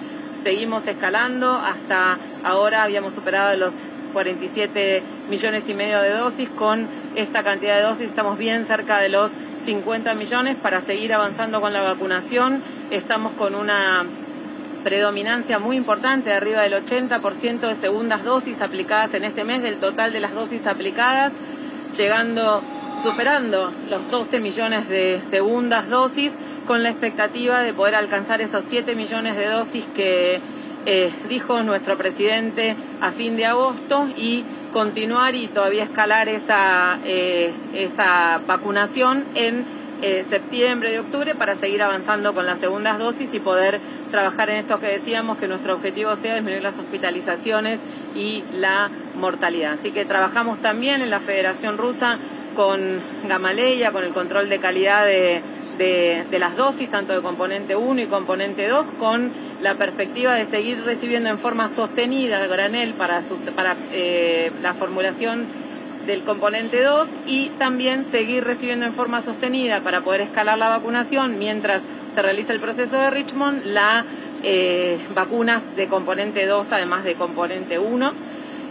Seguimos 0.43 0.87
escalando, 0.87 1.53
hasta 1.53 2.17
ahora 2.43 2.83
habíamos 2.83 3.13
superado 3.13 3.55
los 3.55 3.75
47 4.13 5.01
millones 5.29 5.67
y 5.69 5.73
medio 5.73 6.01
de 6.01 6.11
dosis. 6.11 6.49
Con 6.49 6.87
esta 7.15 7.43
cantidad 7.43 7.77
de 7.77 7.83
dosis 7.83 8.07
estamos 8.07 8.37
bien 8.37 8.65
cerca 8.65 8.99
de 8.99 9.09
los 9.09 9.31
50 9.65 10.13
millones 10.15 10.55
para 10.61 10.81
seguir 10.81 11.13
avanzando 11.13 11.61
con 11.61 11.73
la 11.73 11.81
vacunación. 11.81 12.61
Estamos 12.91 13.33
con 13.33 13.55
una 13.55 14.05
predominancia 14.83 15.59
muy 15.59 15.77
importante, 15.77 16.33
arriba 16.33 16.61
del 16.61 16.73
80% 16.73 17.59
de 17.61 17.75
segundas 17.75 18.23
dosis 18.23 18.61
aplicadas 18.61 19.13
en 19.13 19.23
este 19.23 19.45
mes 19.45 19.63
del 19.63 19.77
total 19.77 20.11
de 20.11 20.19
las 20.19 20.33
dosis 20.33 20.67
aplicadas, 20.67 21.31
llegando, 21.97 22.61
superando 23.01 23.71
los 23.89 24.09
12 24.11 24.39
millones 24.39 24.87
de 24.89 25.21
segundas 25.21 25.89
dosis, 25.89 26.33
con 26.65 26.83
la 26.83 26.89
expectativa 26.89 27.61
de 27.61 27.73
poder 27.73 27.95
alcanzar 27.95 28.41
esos 28.41 28.63
7 28.63 28.95
millones 28.95 29.35
de 29.35 29.47
dosis 29.47 29.85
que 29.95 30.39
eh, 30.85 31.11
dijo 31.29 31.63
nuestro 31.63 31.97
presidente 31.97 32.75
a 33.01 33.11
fin 33.11 33.35
de 33.35 33.45
agosto 33.45 34.07
y 34.15 34.43
continuar 34.71 35.35
y 35.35 35.47
todavía 35.47 35.83
escalar 35.83 36.27
esa, 36.29 36.99
eh, 37.05 37.53
esa 37.73 38.41
vacunación 38.47 39.23
en 39.35 39.65
eh, 40.01 40.25
septiembre 40.29 40.93
y 40.93 40.97
octubre 40.97 41.35
para 41.35 41.55
seguir 41.55 41.81
avanzando 41.81 42.33
con 42.33 42.45
las 42.45 42.57
segundas 42.59 42.99
dosis 42.99 43.33
y 43.33 43.39
poder 43.39 43.79
trabajar 44.11 44.49
en 44.49 44.57
esto 44.57 44.79
que 44.81 44.87
decíamos, 44.87 45.37
que 45.37 45.47
nuestro 45.47 45.75
objetivo 45.75 46.15
sea 46.17 46.35
disminuir 46.35 46.61
las 46.61 46.77
hospitalizaciones 46.79 47.79
y 48.13 48.43
la 48.53 48.89
mortalidad. 49.15 49.73
Así 49.73 49.91
que 49.91 50.03
trabajamos 50.03 50.61
también 50.61 51.01
en 51.01 51.09
la 51.09 51.21
Federación 51.21 51.77
Rusa 51.77 52.17
con 52.55 52.99
Gamaleya, 53.27 53.91
con 53.91 54.03
el 54.03 54.11
control 54.11 54.49
de 54.49 54.59
calidad 54.59 55.05
de, 55.05 55.41
de, 55.77 56.39
las 56.39 56.55
dosis, 56.55 56.89
tanto 56.89 57.13
de 57.13 57.21
componente 57.21 57.75
1 57.75 58.01
y 58.01 58.05
componente 58.05 58.67
2, 58.67 58.85
con 58.99 59.31
la 59.61 59.75
perspectiva 59.75 60.35
de 60.35 60.45
seguir 60.45 60.83
recibiendo 60.83 61.29
en 61.29 61.39
forma 61.39 61.67
sostenida 61.67 62.41
el 62.41 62.49
granel 62.49 62.93
para, 62.93 63.21
su, 63.21 63.37
para 63.37 63.75
eh, 63.91 64.51
la 64.61 64.73
formulación 64.73 65.45
del 66.05 66.23
componente 66.23 66.81
2 66.81 67.07
y 67.27 67.49
también 67.57 68.03
seguir 68.03 68.43
recibiendo 68.43 68.85
en 68.85 68.93
forma 68.93 69.21
sostenida 69.21 69.79
para 69.79 70.01
poder 70.01 70.21
escalar 70.21 70.57
la 70.57 70.69
vacunación 70.69 71.39
mientras 71.39 71.81
se 72.13 72.21
realiza 72.21 72.51
el 72.51 72.59
proceso 72.59 72.97
de 72.97 73.09
Richmond 73.09 73.65
las 73.65 74.05
eh, 74.43 74.99
vacunas 75.15 75.75
de 75.77 75.87
componente 75.87 76.45
2 76.45 76.71
además 76.73 77.05
de 77.05 77.15
componente 77.15 77.79
1. 77.79 78.13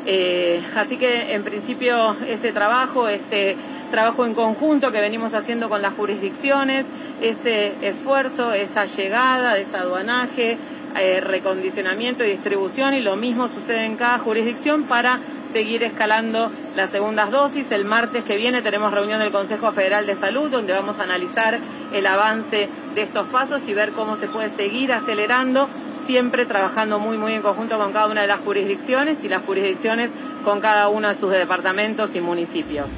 Eh, 0.07 0.63
así 0.75 0.97
que 0.97 1.35
en 1.35 1.45
principio 1.45 2.17
este 2.27 2.53
trabajo, 2.53 3.09
este 3.09 3.57
trabajo 3.91 4.25
en 4.25 4.35
conjunto 4.35 4.91
que 4.91 5.01
venimos 5.01 5.35
haciendo 5.35 5.69
con 5.69 5.83
las 5.83 5.95
jurisdicciones, 5.95 6.87
ese 7.21 7.73
esfuerzo, 7.83 8.53
esa 8.53 8.87
llegada, 8.87 9.59
ese 9.59 9.77
aduanaje, 9.77 10.57
eh, 10.99 11.21
recondicionamiento 11.21 12.25
y 12.25 12.31
distribución 12.31 12.95
y 12.95 13.01
lo 13.01 13.17
mismo 13.17 13.49
sucede 13.49 13.85
en 13.85 13.97
cada 13.97 14.19
jurisdicción 14.19 14.85
para 14.85 15.21
seguir 15.53 15.83
escalando 15.83 16.51
las 16.75 16.91
segundas 16.91 17.31
dosis. 17.31 17.71
El 17.71 17.85
martes 17.85 18.25
que 18.25 18.37
viene 18.37 18.63
tenemos 18.63 18.93
reunión 18.93 19.21
del 19.21 19.31
Consejo 19.31 19.71
Federal 19.73 20.07
de 20.07 20.15
Salud 20.15 20.51
donde 20.51 20.73
vamos 20.73 20.99
a 20.99 21.05
analizar 21.05 21.59
el 21.93 22.07
avance 22.07 22.69
de 22.95 23.03
estos 23.03 23.27
pasos 23.29 23.63
y 23.69 23.75
ver 23.75 23.93
cómo 23.93 24.17
se 24.17 24.29
puede 24.29 24.49
seguir 24.49 24.93
acelerando, 24.93 25.69
siempre 26.05 26.47
trabajando 26.47 26.99
muy 26.99 27.19
muy 27.19 27.35
en 27.35 27.43
conjunto 27.43 27.79
con 27.79 27.93
cada 27.93 28.07
una 28.07 28.23
de 28.23 28.27
las 28.27 28.41
jurisdicciones 28.41 29.23
y 29.25 29.29
las 29.29 29.43
jurisdicciones 29.45 30.13
con 30.45 30.61
cada 30.61 30.89
uno 30.89 31.09
de 31.09 31.15
sus 31.15 31.31
departamentos 31.31 32.15
y 32.15 32.21
municipios. 32.21 32.91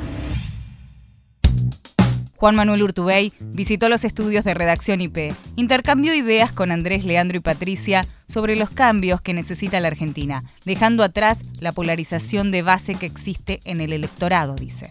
Juan 2.44 2.56
Manuel 2.56 2.82
Urtubey 2.82 3.32
visitó 3.40 3.88
los 3.88 4.04
estudios 4.04 4.44
de 4.44 4.52
redacción 4.52 5.00
IP, 5.00 5.32
intercambió 5.56 6.12
ideas 6.12 6.52
con 6.52 6.72
Andrés, 6.72 7.06
Leandro 7.06 7.38
y 7.38 7.40
Patricia 7.40 8.06
sobre 8.28 8.54
los 8.54 8.68
cambios 8.68 9.22
que 9.22 9.32
necesita 9.32 9.80
la 9.80 9.88
Argentina, 9.88 10.44
dejando 10.66 11.04
atrás 11.04 11.42
la 11.62 11.72
polarización 11.72 12.50
de 12.50 12.60
base 12.60 12.96
que 12.96 13.06
existe 13.06 13.60
en 13.64 13.80
el 13.80 13.94
electorado, 13.94 14.56
dice. 14.56 14.90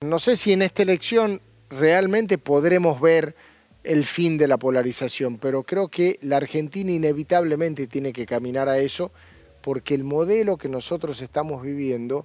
No 0.00 0.18
sé 0.18 0.38
si 0.38 0.54
en 0.54 0.62
esta 0.62 0.80
elección 0.80 1.42
realmente 1.68 2.38
podremos 2.38 3.02
ver 3.02 3.36
el 3.84 4.06
fin 4.06 4.38
de 4.38 4.48
la 4.48 4.56
polarización, 4.56 5.36
pero 5.36 5.62
creo 5.62 5.88
que 5.88 6.18
la 6.22 6.38
Argentina 6.38 6.90
inevitablemente 6.90 7.86
tiene 7.86 8.14
que 8.14 8.24
caminar 8.24 8.70
a 8.70 8.78
eso 8.78 9.12
porque 9.60 9.94
el 9.94 10.04
modelo 10.04 10.56
que 10.56 10.70
nosotros 10.70 11.20
estamos 11.20 11.60
viviendo 11.60 12.24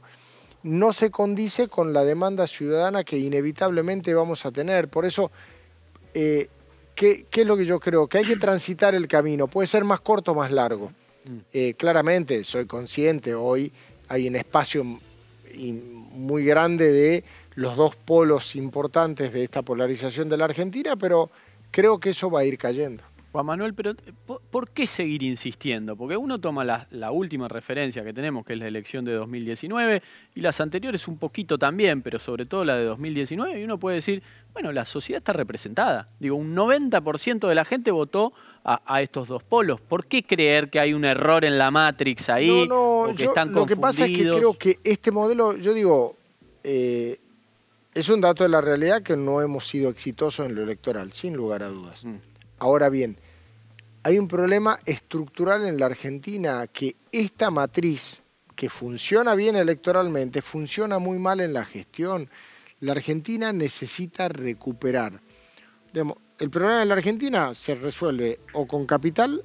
no 0.64 0.94
se 0.94 1.12
condice 1.12 1.68
con 1.68 1.94
la 1.94 2.04
demanda 2.04 2.48
ciudadana 2.48 3.04
que 3.04 3.18
inevitablemente 3.18 4.14
vamos 4.14 4.46
a 4.46 4.52
tener. 4.52 4.88
Por 4.88 5.06
eso, 5.06 5.32
eh, 6.14 6.48
¿qué, 6.96 7.26
¿qué, 7.30 7.42
es 7.42 7.48
lo 7.48 7.58
que 7.58 7.66
yo 7.66 7.80
creo? 7.80 8.08
Que 8.08 8.20
hay 8.20 8.26
que 8.26 8.38
transitar 8.38 8.96
el 8.96 9.08
camino. 9.08 9.48
Puede 9.48 9.68
ser 9.68 9.84
más 9.84 10.00
corto 10.02 10.32
o 10.32 10.36
más 10.36 10.52
largo. 10.52 10.92
Eh, 11.54 11.74
claramente, 11.76 12.44
soy 12.44 12.66
consciente, 12.66 13.34
hoy 13.34 13.72
hay 14.10 14.28
un 14.28 14.36
espacio 14.36 14.84
muy 14.84 16.44
grande 16.44 16.92
de 16.92 17.24
los 17.56 17.78
dos 17.78 17.96
polos 17.96 18.56
importantes 18.56 19.32
de 19.32 19.44
esta 19.44 19.62
polarización 19.62 20.28
de 20.28 20.38
la 20.38 20.46
Argentina, 20.46 20.96
pero 20.96 21.30
creo 21.72 22.00
que 22.00 22.10
eso 22.10 22.30
va 22.30 22.42
a 22.42 22.46
ir 22.46 22.58
cayendo. 22.58 23.04
Juan 23.34 23.48
Manuel, 23.48 23.74
pero 23.74 23.96
¿por 24.52 24.70
qué 24.70 24.86
seguir 24.86 25.24
insistiendo? 25.24 25.96
Porque 25.96 26.16
uno 26.16 26.40
toma 26.40 26.64
la, 26.64 26.88
la, 26.92 27.10
última 27.10 27.48
referencia 27.48 28.04
que 28.04 28.14
tenemos, 28.14 28.46
que 28.46 28.54
es 28.54 28.60
la 28.60 28.68
elección 28.68 29.04
de 29.04 29.14
2019, 29.14 30.04
y 30.36 30.42
las 30.42 30.62
anteriores 30.62 31.08
un 31.08 31.18
poquito 31.18 31.58
también, 31.58 32.04
pero 32.04 32.20
sobre 32.20 32.46
todo 32.46 32.64
la 32.64 32.76
de 32.76 32.86
2019, 32.86 33.60
y 33.60 33.64
uno 33.64 33.80
puede 33.80 33.96
decir, 33.96 34.22
bueno, 34.54 34.72
la 34.72 34.86
sociedad 34.86 35.18
está 35.18 35.34
representada. 35.34 36.06
Digo, 36.20 36.36
un 36.36 36.56
90% 36.56 37.48
de 37.48 37.56
la 37.56 37.66
gente 37.66 37.90
votó 37.90 38.34
a, 38.64 38.84
a, 38.86 39.02
estos 39.02 39.28
dos 39.28 39.42
polos. 39.42 39.82
¿Por 39.82 40.06
qué 40.06 40.22
creer 40.22 40.70
que 40.70 40.80
hay 40.80 40.94
un 40.94 41.04
error 41.04 41.44
en 41.44 41.58
la 41.58 41.72
Matrix 41.72 42.30
ahí? 42.30 42.48
No, 42.48 42.66
no, 42.68 43.00
o 43.02 43.16
que 43.16 43.24
yo, 43.24 43.30
están 43.30 43.52
lo 43.52 43.66
que 43.66 43.76
pasa 43.76 44.06
es 44.06 44.16
que 44.16 44.30
creo 44.30 44.54
que 44.54 44.78
este 44.84 45.10
modelo, 45.10 45.58
yo 45.58 45.74
digo, 45.74 46.18
eh, 46.64 47.18
es 47.96 48.10
un 48.10 48.22
dato 48.22 48.44
de 48.44 48.50
la 48.50 48.62
realidad 48.62 49.02
que 49.02 49.18
no 49.18 49.42
hemos 49.42 49.68
sido 49.68 49.90
exitosos 49.90 50.46
en 50.46 50.54
lo 50.54 50.62
electoral, 50.62 51.12
sin 51.14 51.36
lugar 51.36 51.64
a 51.64 51.70
dudas. 51.70 52.06
Mm. 52.06 52.18
Ahora 52.60 52.90
bien, 52.90 53.18
hay 54.04 54.20
un 54.20 54.28
problema 54.28 54.78
estructural 54.86 55.66
en 55.66 55.80
la 55.80 55.86
Argentina 55.86 56.68
que 56.68 56.98
esta 57.12 57.50
matriz 57.50 58.22
que 58.56 58.70
funciona 58.70 59.34
bien 59.34 59.56
electoralmente, 59.56 60.42
funciona 60.42 61.00
muy 61.00 61.18
mal 61.20 61.40
en 61.40 61.54
la 61.54 61.66
gestión. 61.66 62.30
La 62.82 62.92
Argentina 62.92 63.54
necesita 63.54 64.28
recuperar. 64.28 65.22
el 65.94 66.50
problema 66.50 66.80
de 66.80 66.86
la 66.86 66.96
Argentina 66.96 67.54
se 67.54 67.76
resuelve 67.76 68.40
o 68.54 68.68
con 68.68 68.86
capital 68.86 69.44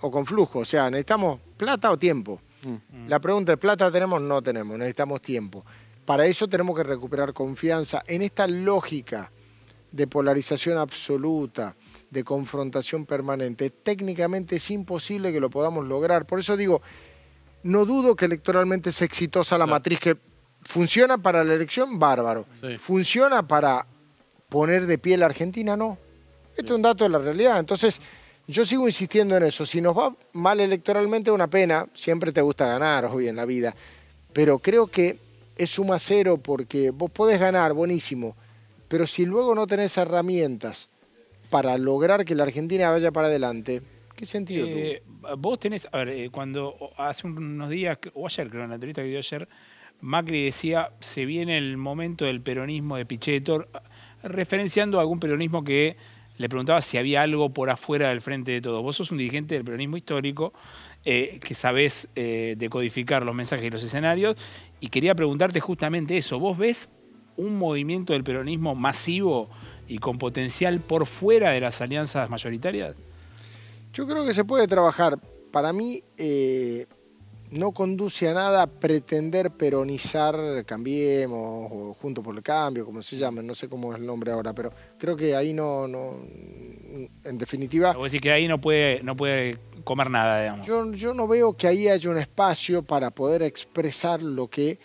o 0.00 0.10
con 0.10 0.24
flujo. 0.24 0.60
O 0.60 0.64
sea, 0.64 0.88
necesitamos 0.88 1.40
plata 1.56 1.90
o 1.90 1.98
tiempo. 1.98 2.40
Mm. 2.64 3.08
La 3.08 3.18
pregunta 3.18 3.52
es, 3.52 3.58
¿plata 3.58 3.90
tenemos? 3.90 4.22
No 4.22 4.40
tenemos, 4.40 4.78
necesitamos 4.78 5.20
tiempo. 5.20 5.64
Para 6.04 6.26
eso 6.26 6.46
tenemos 6.48 6.76
que 6.76 6.84
recuperar 6.84 7.32
confianza 7.32 8.04
en 8.06 8.22
esta 8.22 8.46
lógica 8.46 9.32
de 9.90 10.06
polarización 10.06 10.78
absoluta, 10.78 11.74
de 12.10 12.24
confrontación 12.24 13.06
permanente. 13.06 13.70
Técnicamente 13.70 14.56
es 14.56 14.70
imposible 14.70 15.32
que 15.32 15.40
lo 15.40 15.50
podamos 15.50 15.86
lograr. 15.86 16.26
Por 16.26 16.40
eso 16.40 16.56
digo, 16.56 16.82
no 17.62 17.84
dudo 17.84 18.16
que 18.16 18.26
electoralmente 18.26 18.90
es 18.90 19.02
exitosa 19.02 19.58
la 19.58 19.66
matriz 19.66 20.00
que 20.00 20.16
funciona 20.62 21.18
para 21.18 21.44
la 21.44 21.54
elección, 21.54 21.98
bárbaro. 21.98 22.46
Funciona 22.78 23.46
para 23.46 23.86
poner 24.48 24.86
de 24.86 24.98
pie 24.98 25.16
la 25.16 25.26
Argentina, 25.26 25.76
no. 25.76 25.98
Esto 26.56 26.72
es 26.72 26.76
un 26.76 26.82
dato 26.82 27.04
de 27.04 27.10
la 27.10 27.18
realidad. 27.18 27.58
Entonces, 27.58 28.00
yo 28.46 28.64
sigo 28.64 28.86
insistiendo 28.86 29.36
en 29.36 29.42
eso. 29.42 29.66
Si 29.66 29.80
nos 29.80 29.96
va 29.96 30.14
mal 30.32 30.60
electoralmente, 30.60 31.30
una 31.30 31.48
pena. 31.48 31.86
Siempre 31.94 32.32
te 32.32 32.40
gusta 32.40 32.66
ganar, 32.66 33.06
hoy 33.06 33.28
en 33.28 33.36
la 33.36 33.44
vida. 33.44 33.74
Pero 34.32 34.58
creo 34.58 34.86
que 34.86 35.18
es 35.56 35.70
suma 35.70 35.98
cero 35.98 36.38
porque 36.42 36.90
vos 36.90 37.10
podés 37.10 37.40
ganar, 37.40 37.72
buenísimo. 37.72 38.36
Pero 38.88 39.06
si 39.06 39.26
luego 39.26 39.54
no 39.54 39.66
tenés 39.66 39.96
herramientas 39.96 40.88
para 41.50 41.76
lograr 41.78 42.24
que 42.24 42.34
la 42.34 42.44
Argentina 42.44 42.90
vaya 42.90 43.10
para 43.10 43.28
adelante, 43.28 43.82
¿qué 44.14 44.24
sentido 44.24 44.66
eh, 44.68 45.02
Vos 45.38 45.58
tenés, 45.58 45.88
a 45.92 45.98
ver, 45.98 46.08
eh, 46.08 46.30
cuando 46.30 46.76
hace 46.96 47.26
unos 47.26 47.70
días, 47.70 47.98
o 48.14 48.26
ayer 48.26 48.48
creo, 48.48 48.64
en 48.64 48.70
la 48.70 48.74
entrevista 48.76 49.02
que 49.02 49.08
dio 49.08 49.18
ayer, 49.18 49.48
Macri 50.00 50.44
decía, 50.44 50.90
se 51.00 51.24
viene 51.24 51.56
el 51.56 51.76
momento 51.76 52.24
del 52.24 52.42
peronismo 52.42 52.96
de 52.96 53.06
Pichetto, 53.06 53.66
referenciando 54.22 54.98
a 54.98 55.00
algún 55.00 55.20
peronismo 55.20 55.64
que 55.64 55.96
le 56.36 56.48
preguntaba 56.50 56.82
si 56.82 56.98
había 56.98 57.22
algo 57.22 57.50
por 57.54 57.70
afuera 57.70 58.10
del 58.10 58.20
frente 58.20 58.52
de 58.52 58.60
todo. 58.60 58.82
Vos 58.82 58.96
sos 58.96 59.10
un 59.10 59.18
dirigente 59.18 59.54
del 59.54 59.64
peronismo 59.64 59.96
histórico, 59.96 60.52
eh, 61.04 61.40
que 61.42 61.54
sabés 61.54 62.08
decodificar 62.14 63.24
los 63.24 63.34
mensajes 63.34 63.64
y 63.64 63.70
los 63.70 63.82
escenarios, 63.82 64.36
y 64.80 64.88
quería 64.88 65.14
preguntarte 65.14 65.60
justamente 65.60 66.18
eso. 66.18 66.38
¿Vos 66.38 66.58
ves 66.58 66.90
un 67.36 67.58
movimiento 67.58 68.12
del 68.12 68.24
peronismo 68.24 68.74
masivo 68.74 69.48
y 69.88 69.98
con 69.98 70.18
potencial 70.18 70.80
por 70.80 71.06
fuera 71.06 71.50
de 71.50 71.60
las 71.60 71.80
alianzas 71.80 72.28
mayoritarias? 72.30 72.94
Yo 73.92 74.06
creo 74.06 74.26
que 74.26 74.34
se 74.34 74.44
puede 74.44 74.66
trabajar. 74.66 75.18
Para 75.50 75.72
mí 75.72 76.02
eh, 76.18 76.86
no 77.50 77.72
conduce 77.72 78.28
a 78.28 78.34
nada 78.34 78.66
pretender 78.66 79.50
peronizar 79.50 80.64
Cambiemos 80.64 81.70
o 81.72 81.94
Juntos 81.94 82.24
por 82.24 82.36
el 82.36 82.42
Cambio, 82.42 82.84
como 82.84 83.02
se 83.02 83.16
llama, 83.16 83.42
no 83.42 83.54
sé 83.54 83.68
cómo 83.68 83.92
es 83.92 84.00
el 84.00 84.06
nombre 84.06 84.30
ahora, 84.32 84.52
pero 84.52 84.70
creo 84.98 85.16
que 85.16 85.34
ahí 85.34 85.52
no, 85.52 85.86
no 85.86 86.16
en 87.24 87.38
definitiva... 87.38 87.92
Vos 87.92 88.04
decir 88.04 88.20
que 88.20 88.32
ahí 88.32 88.48
no 88.48 88.60
puede, 88.60 89.02
no 89.02 89.16
puede 89.16 89.58
comer 89.84 90.10
nada, 90.10 90.40
digamos. 90.40 90.66
Yo, 90.66 90.92
yo 90.92 91.14
no 91.14 91.28
veo 91.28 91.56
que 91.56 91.68
ahí 91.68 91.88
haya 91.88 92.10
un 92.10 92.18
espacio 92.18 92.82
para 92.82 93.10
poder 93.10 93.42
expresar 93.42 94.22
lo 94.22 94.48
que 94.48 94.78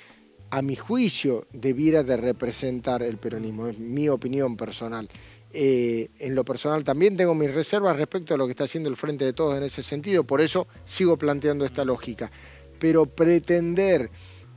a 0.51 0.61
mi 0.61 0.75
juicio, 0.75 1.47
debiera 1.53 2.03
de 2.03 2.17
representar 2.17 3.01
el 3.01 3.17
peronismo. 3.17 3.67
Es 3.67 3.79
mi 3.79 4.09
opinión 4.09 4.57
personal. 4.57 5.09
Eh, 5.53 6.09
en 6.19 6.35
lo 6.35 6.45
personal 6.45 6.83
también 6.83 7.17
tengo 7.17 7.33
mis 7.33 7.53
reservas 7.53 7.97
respecto 7.97 8.33
a 8.33 8.37
lo 8.37 8.45
que 8.45 8.51
está 8.51 8.65
haciendo 8.65 8.89
el 8.89 8.95
Frente 8.95 9.25
de 9.25 9.33
Todos 9.33 9.57
en 9.57 9.63
ese 9.63 9.81
sentido, 9.81 10.23
por 10.23 10.39
eso 10.39 10.67
sigo 10.85 11.17
planteando 11.17 11.65
esta 11.65 11.83
lógica. 11.83 12.31
Pero 12.79 13.05
pretender 13.05 14.09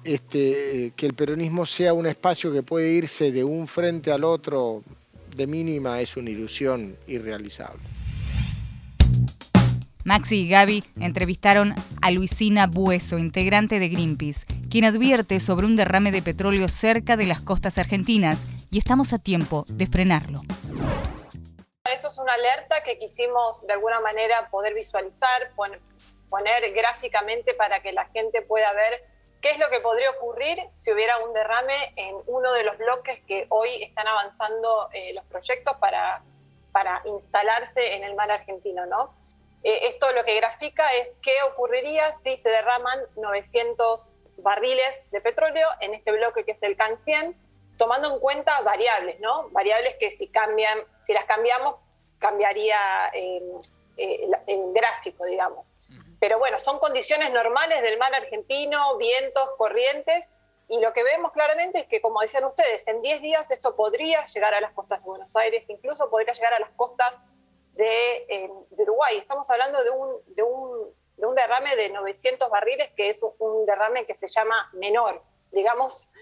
este, 0.02 0.92
que 0.94 1.06
el 1.06 1.14
peronismo 1.14 1.64
sea 1.64 1.94
un 1.94 2.06
espacio 2.06 2.52
que 2.52 2.62
puede 2.62 2.92
irse 2.92 3.32
de 3.32 3.44
un 3.44 3.66
frente 3.66 4.10
al 4.10 4.24
otro 4.24 4.82
de 5.34 5.46
mínima 5.46 6.00
es 6.00 6.16
una 6.16 6.30
ilusión 6.30 6.96
irrealizable. 7.06 7.93
Maxi 10.04 10.42
y 10.42 10.50
Gaby 10.50 10.84
entrevistaron 11.00 11.74
a 12.02 12.10
Luisina 12.10 12.66
Bueso, 12.66 13.16
integrante 13.16 13.78
de 13.78 13.88
Greenpeace, 13.88 14.44
quien 14.70 14.84
advierte 14.84 15.40
sobre 15.40 15.64
un 15.64 15.76
derrame 15.76 16.12
de 16.12 16.20
petróleo 16.20 16.68
cerca 16.68 17.16
de 17.16 17.24
las 17.24 17.40
costas 17.40 17.78
argentinas 17.78 18.42
y 18.70 18.76
estamos 18.76 19.14
a 19.14 19.18
tiempo 19.18 19.64
de 19.66 19.86
frenarlo. 19.86 20.42
Eso 21.90 22.08
es 22.08 22.18
una 22.18 22.34
alerta 22.34 22.82
que 22.84 22.98
quisimos 22.98 23.66
de 23.66 23.72
alguna 23.72 24.00
manera 24.00 24.50
poder 24.50 24.74
visualizar, 24.74 25.52
poner 25.56 26.74
gráficamente 26.74 27.54
para 27.54 27.80
que 27.80 27.92
la 27.92 28.04
gente 28.08 28.42
pueda 28.42 28.74
ver 28.74 29.04
qué 29.40 29.52
es 29.52 29.58
lo 29.58 29.70
que 29.70 29.80
podría 29.80 30.10
ocurrir 30.10 30.58
si 30.74 30.92
hubiera 30.92 31.16
un 31.24 31.32
derrame 31.32 31.94
en 31.96 32.16
uno 32.26 32.52
de 32.52 32.64
los 32.64 32.76
bloques 32.76 33.22
que 33.26 33.46
hoy 33.48 33.70
están 33.82 34.06
avanzando 34.06 34.90
eh, 34.92 35.14
los 35.14 35.24
proyectos 35.24 35.78
para, 35.78 36.22
para 36.72 37.00
instalarse 37.06 37.94
en 37.94 38.04
el 38.04 38.14
mar 38.16 38.30
argentino, 38.30 38.84
¿no? 38.84 39.23
Eh, 39.64 39.88
esto 39.88 40.12
lo 40.12 40.24
que 40.24 40.36
grafica 40.36 40.92
es 40.94 41.16
qué 41.22 41.32
ocurriría 41.50 42.12
si 42.14 42.36
se 42.36 42.50
derraman 42.50 43.00
900 43.16 44.12
barriles 44.36 45.10
de 45.10 45.22
petróleo 45.22 45.66
en 45.80 45.94
este 45.94 46.12
bloque 46.12 46.44
que 46.44 46.52
es 46.52 46.62
el 46.62 46.76
CAN 46.76 46.98
100, 46.98 47.34
tomando 47.78 48.12
en 48.12 48.20
cuenta 48.20 48.60
variables, 48.60 49.18
¿no? 49.20 49.48
Variables 49.50 49.96
que 49.96 50.10
si 50.10 50.28
cambian, 50.28 50.78
si 51.06 51.14
las 51.14 51.24
cambiamos, 51.24 51.76
cambiaría 52.18 52.78
eh, 53.14 53.42
el, 53.96 54.72
gráfico, 54.72 55.24
digamos. 55.24 55.74
Pero 56.20 56.38
bueno, 56.38 56.58
son 56.58 56.78
condiciones 56.78 57.32
normales 57.32 57.82
del 57.82 57.98
mar 57.98 58.14
argentino, 58.14 58.96
vientos, 58.98 59.50
corrientes, 59.56 60.26
y 60.68 60.80
lo 60.80 60.92
que 60.92 61.04
vemos 61.04 61.32
claramente 61.32 61.80
es 61.80 61.86
que, 61.86 62.00
como 62.00 62.20
decían 62.20 62.44
ustedes, 62.44 62.86
en 62.88 63.02
10 63.02 63.22
días 63.22 63.50
esto 63.50 63.76
podría 63.76 64.24
llegar 64.26 64.54
a 64.54 64.60
las 64.60 64.72
costas 64.72 65.00
de 65.00 65.06
Buenos 65.06 65.34
Aires, 65.36 65.68
incluso 65.68 66.08
podría 66.10 66.32
llegar 66.32 66.54
a 66.54 66.58
las 66.58 66.70
costas 66.70 67.12
eh, 67.76 68.48
de, 68.70 68.82
Uruguay. 68.82 69.18
Estamos 69.18 69.48
hablando 69.50 69.82
de 69.82 69.90
un, 69.90 70.16
de, 70.34 70.42
un, 70.42 70.94
de 71.16 71.26
un, 71.26 71.34
derrame 71.34 71.74
de 71.76 71.90
900 71.90 72.48
barriles, 72.48 72.92
que 72.96 73.10
es 73.10 73.20
un, 73.22 73.66
derrame 73.66 74.06
que 74.06 74.14
se 74.14 74.28
llama 74.28 74.70
menor, 74.74 75.22
digamos, 75.50 76.12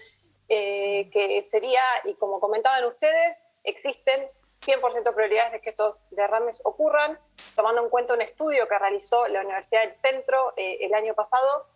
eh, 0.49 1.09
que 1.11 1.45
sería, 1.49 1.81
y 2.05 2.15
como 2.15 2.39
comentaban 2.39 2.85
ustedes, 2.85 3.37
existen 3.63 4.29
100% 4.61 5.03
probabilidades 5.03 5.53
de 5.53 5.61
que 5.61 5.71
estos 5.71 6.05
derrames 6.11 6.61
ocurran, 6.63 7.19
tomando 7.55 7.83
en 7.83 7.89
cuenta 7.89 8.13
un 8.13 8.21
estudio 8.21 8.67
que 8.67 8.79
realizó 8.79 9.27
la 9.27 9.41
Universidad 9.41 9.81
del 9.81 9.95
Centro 9.95 10.53
eh, 10.57 10.77
el 10.81 10.93
año 10.93 11.13
pasado, 11.13 11.67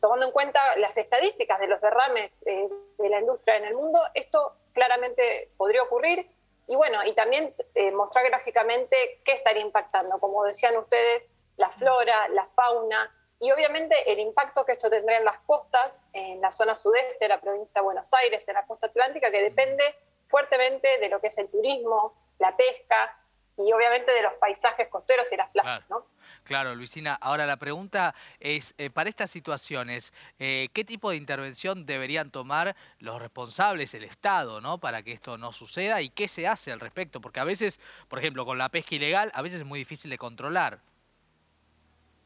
tomando 0.00 0.26
en 0.26 0.32
cuenta 0.32 0.58
las 0.78 0.96
estadísticas 0.96 1.60
de 1.60 1.68
los 1.68 1.80
derrames 1.80 2.40
de 2.40 3.08
la 3.08 3.20
industria 3.20 3.58
en 3.58 3.66
el 3.66 3.74
mundo, 3.74 4.00
esto 4.14 4.54
claramente 4.72 5.52
podría 5.56 5.82
ocurrir 5.82 6.28
y 6.68 6.76
bueno, 6.76 7.04
y 7.04 7.14
también 7.14 7.54
eh, 7.74 7.90
mostrar 7.92 8.26
gráficamente 8.26 9.22
qué 9.24 9.32
estaría 9.32 9.62
impactando, 9.62 10.18
como 10.20 10.44
decían 10.44 10.76
ustedes, 10.76 11.26
la 11.56 11.70
flora, 11.70 12.28
la 12.28 12.46
fauna 12.54 13.10
y 13.40 13.50
obviamente 13.50 14.12
el 14.12 14.18
impacto 14.20 14.66
que 14.66 14.72
esto 14.72 14.90
tendría 14.90 15.18
en 15.18 15.24
las 15.24 15.38
costas, 15.40 16.00
en 16.12 16.40
la 16.42 16.52
zona 16.52 16.76
sudeste 16.76 17.16
de 17.20 17.28
la 17.28 17.40
provincia 17.40 17.80
de 17.80 17.84
Buenos 17.84 18.12
Aires, 18.12 18.46
en 18.48 18.54
la 18.54 18.66
costa 18.66 18.88
atlántica, 18.88 19.30
que 19.30 19.42
depende 19.42 19.82
fuertemente 20.28 20.98
de 20.98 21.08
lo 21.08 21.20
que 21.20 21.28
es 21.28 21.38
el 21.38 21.48
turismo, 21.48 22.14
la 22.38 22.54
pesca 22.54 23.18
y 23.56 23.72
obviamente 23.72 24.12
de 24.12 24.22
los 24.22 24.34
paisajes 24.34 24.88
costeros 24.88 25.32
y 25.32 25.36
las 25.36 25.48
playas, 25.50 25.88
¿no? 25.88 26.04
Claro, 26.48 26.74
Luisina. 26.74 27.14
Ahora 27.20 27.44
la 27.44 27.58
pregunta 27.58 28.14
es, 28.40 28.74
eh, 28.78 28.88
para 28.88 29.10
estas 29.10 29.30
situaciones, 29.30 30.14
eh, 30.38 30.68
¿qué 30.72 30.82
tipo 30.82 31.10
de 31.10 31.16
intervención 31.16 31.84
deberían 31.84 32.30
tomar 32.30 32.74
los 33.00 33.20
responsables, 33.20 33.92
el 33.92 34.02
Estado, 34.02 34.62
¿no? 34.62 34.78
para 34.78 35.02
que 35.02 35.12
esto 35.12 35.36
no 35.36 35.52
suceda? 35.52 36.00
¿Y 36.00 36.08
qué 36.08 36.26
se 36.26 36.48
hace 36.48 36.72
al 36.72 36.80
respecto? 36.80 37.20
Porque 37.20 37.38
a 37.38 37.44
veces, 37.44 37.78
por 38.08 38.18
ejemplo, 38.18 38.46
con 38.46 38.56
la 38.56 38.70
pesca 38.70 38.94
ilegal, 38.94 39.30
a 39.34 39.42
veces 39.42 39.60
es 39.60 39.66
muy 39.66 39.78
difícil 39.78 40.10
de 40.10 40.16
controlar. 40.16 40.78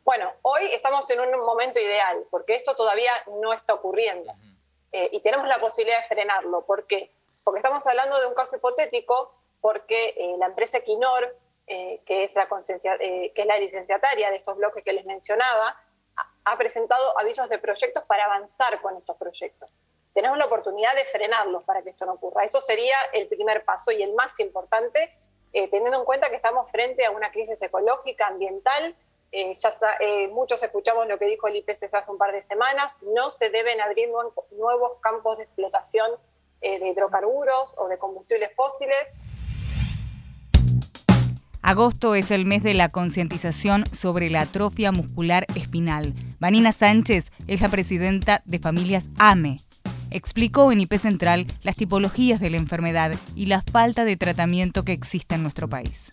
Bueno, 0.05 0.31
hoy 0.43 0.67
estamos 0.67 1.11
en 1.11 1.19
un 1.19 1.41
momento 1.41 1.81
ideal, 1.81 2.25
porque 2.31 2.55
esto 2.55 2.77
todavía 2.77 3.11
no 3.41 3.53
está 3.53 3.75
ocurriendo. 3.75 4.33
Eh, 4.93 5.09
y 5.11 5.19
tenemos 5.19 5.49
la 5.49 5.59
posibilidad 5.59 6.01
de 6.01 6.07
frenarlo. 6.07 6.65
¿Por 6.65 6.87
qué? 6.87 7.11
Porque 7.43 7.59
estamos 7.59 7.85
hablando 7.89 8.21
de 8.21 8.29
un 8.29 8.35
caso 8.35 8.55
hipotético, 8.55 9.35
porque 9.61 10.37
la 10.39 10.47
empresa 10.47 10.79
Quinor 10.79 11.37
eh, 11.69 12.03
que, 12.05 12.25
es 12.25 12.35
la 12.35 12.49
eh, 12.99 13.33
que 13.35 13.45
la 13.45 13.57
licenciataria 13.57 14.31
de 14.31 14.37
estos 14.37 14.57
bloques 14.57 14.83
que 14.83 14.93
les 14.93 15.07
mencionaba, 15.07 15.77
ha 16.45 16.59
presentado 16.59 17.19
avisos 17.19 17.49
de 17.49 17.59
proyectos 17.59 18.03
para 18.05 18.25
avanzar 18.25 18.81
con 18.83 18.97
estos 18.97 19.17
proyectos. 19.17 19.71
Tenemos 20.13 20.37
la 20.39 20.47
oportunidad 20.47 20.95
de 20.97 21.05
frenarlos 21.05 21.63
para 21.63 21.83
que 21.83 21.91
esto 21.91 22.05
no 22.05 22.15
ocurra. 22.15 22.43
Eso 22.43 22.61
sería 22.61 22.97
el 23.13 23.29
primer 23.29 23.65
paso 23.65 23.93
y 23.93 24.03
el 24.03 24.13
más 24.15 24.39
importante, 24.41 25.17
eh, 25.53 25.69
teniendo 25.69 26.01
en 26.01 26.05
cuenta 26.05 26.31
que 26.31 26.37
estamos 26.37 26.69
frente 26.71 27.07
a 27.07 27.13
una 27.13 27.31
crisis 27.31 27.63
ecológica, 27.63 28.27
ambiental. 28.27 28.97
ya 29.33 29.71
muchos 30.31 30.63
escuchamos 30.63 31.07
lo 31.07 31.19
que 31.19 31.27
dijo 31.27 31.47
el 31.47 31.57
IPCC 31.57 31.95
hace 31.95 32.11
un 32.11 32.19
par 32.19 32.33
de 32.33 32.43
semanas. 32.43 33.01
No 33.03 33.31
se 33.31 33.51
deben 33.51 33.81
abrir 33.81 34.11
nuevos 34.51 34.99
campos 35.01 35.39
de 35.39 35.45
explotación 35.45 36.11
de 36.61 36.87
hidrocarburos 36.89 37.75
o 37.79 37.89
de 37.89 37.99
combustibles 37.99 38.55
fósiles 38.55 39.09
Agosto 41.65 42.17
es 42.17 42.33
el 42.33 42.45
mes 42.45 42.65
de 42.65 42.75
la 42.75 42.89
concientización 42.89 43.87
sobre 43.93 44.31
la 44.31 44.43
atrofia 44.43 44.91
muscular 44.91 45.47
espinal. 45.55 46.13
Vanina 46.41 46.73
Sánchez 46.73 47.31
es 47.47 47.61
la 47.61 47.69
presidenta 47.69 48.43
de 48.45 48.59
Familias 48.59 49.09
AME. 49.17 49.59
Explicó 50.11 50.73
en 50.73 50.81
IP 50.81 50.95
Central 50.95 51.47
las 51.63 51.77
tipologías 51.77 52.41
de 52.41 52.51
la 52.51 52.57
enfermedad 52.57 53.13
y 53.37 53.47
la 53.47 53.63
falta 53.63 54.05
de 54.05 54.17
tratamiento 54.17 54.85
que 54.85 54.93
existe 54.93 55.37
en 55.37 55.45
nuestro 55.45 55.69
país. 55.69 56.09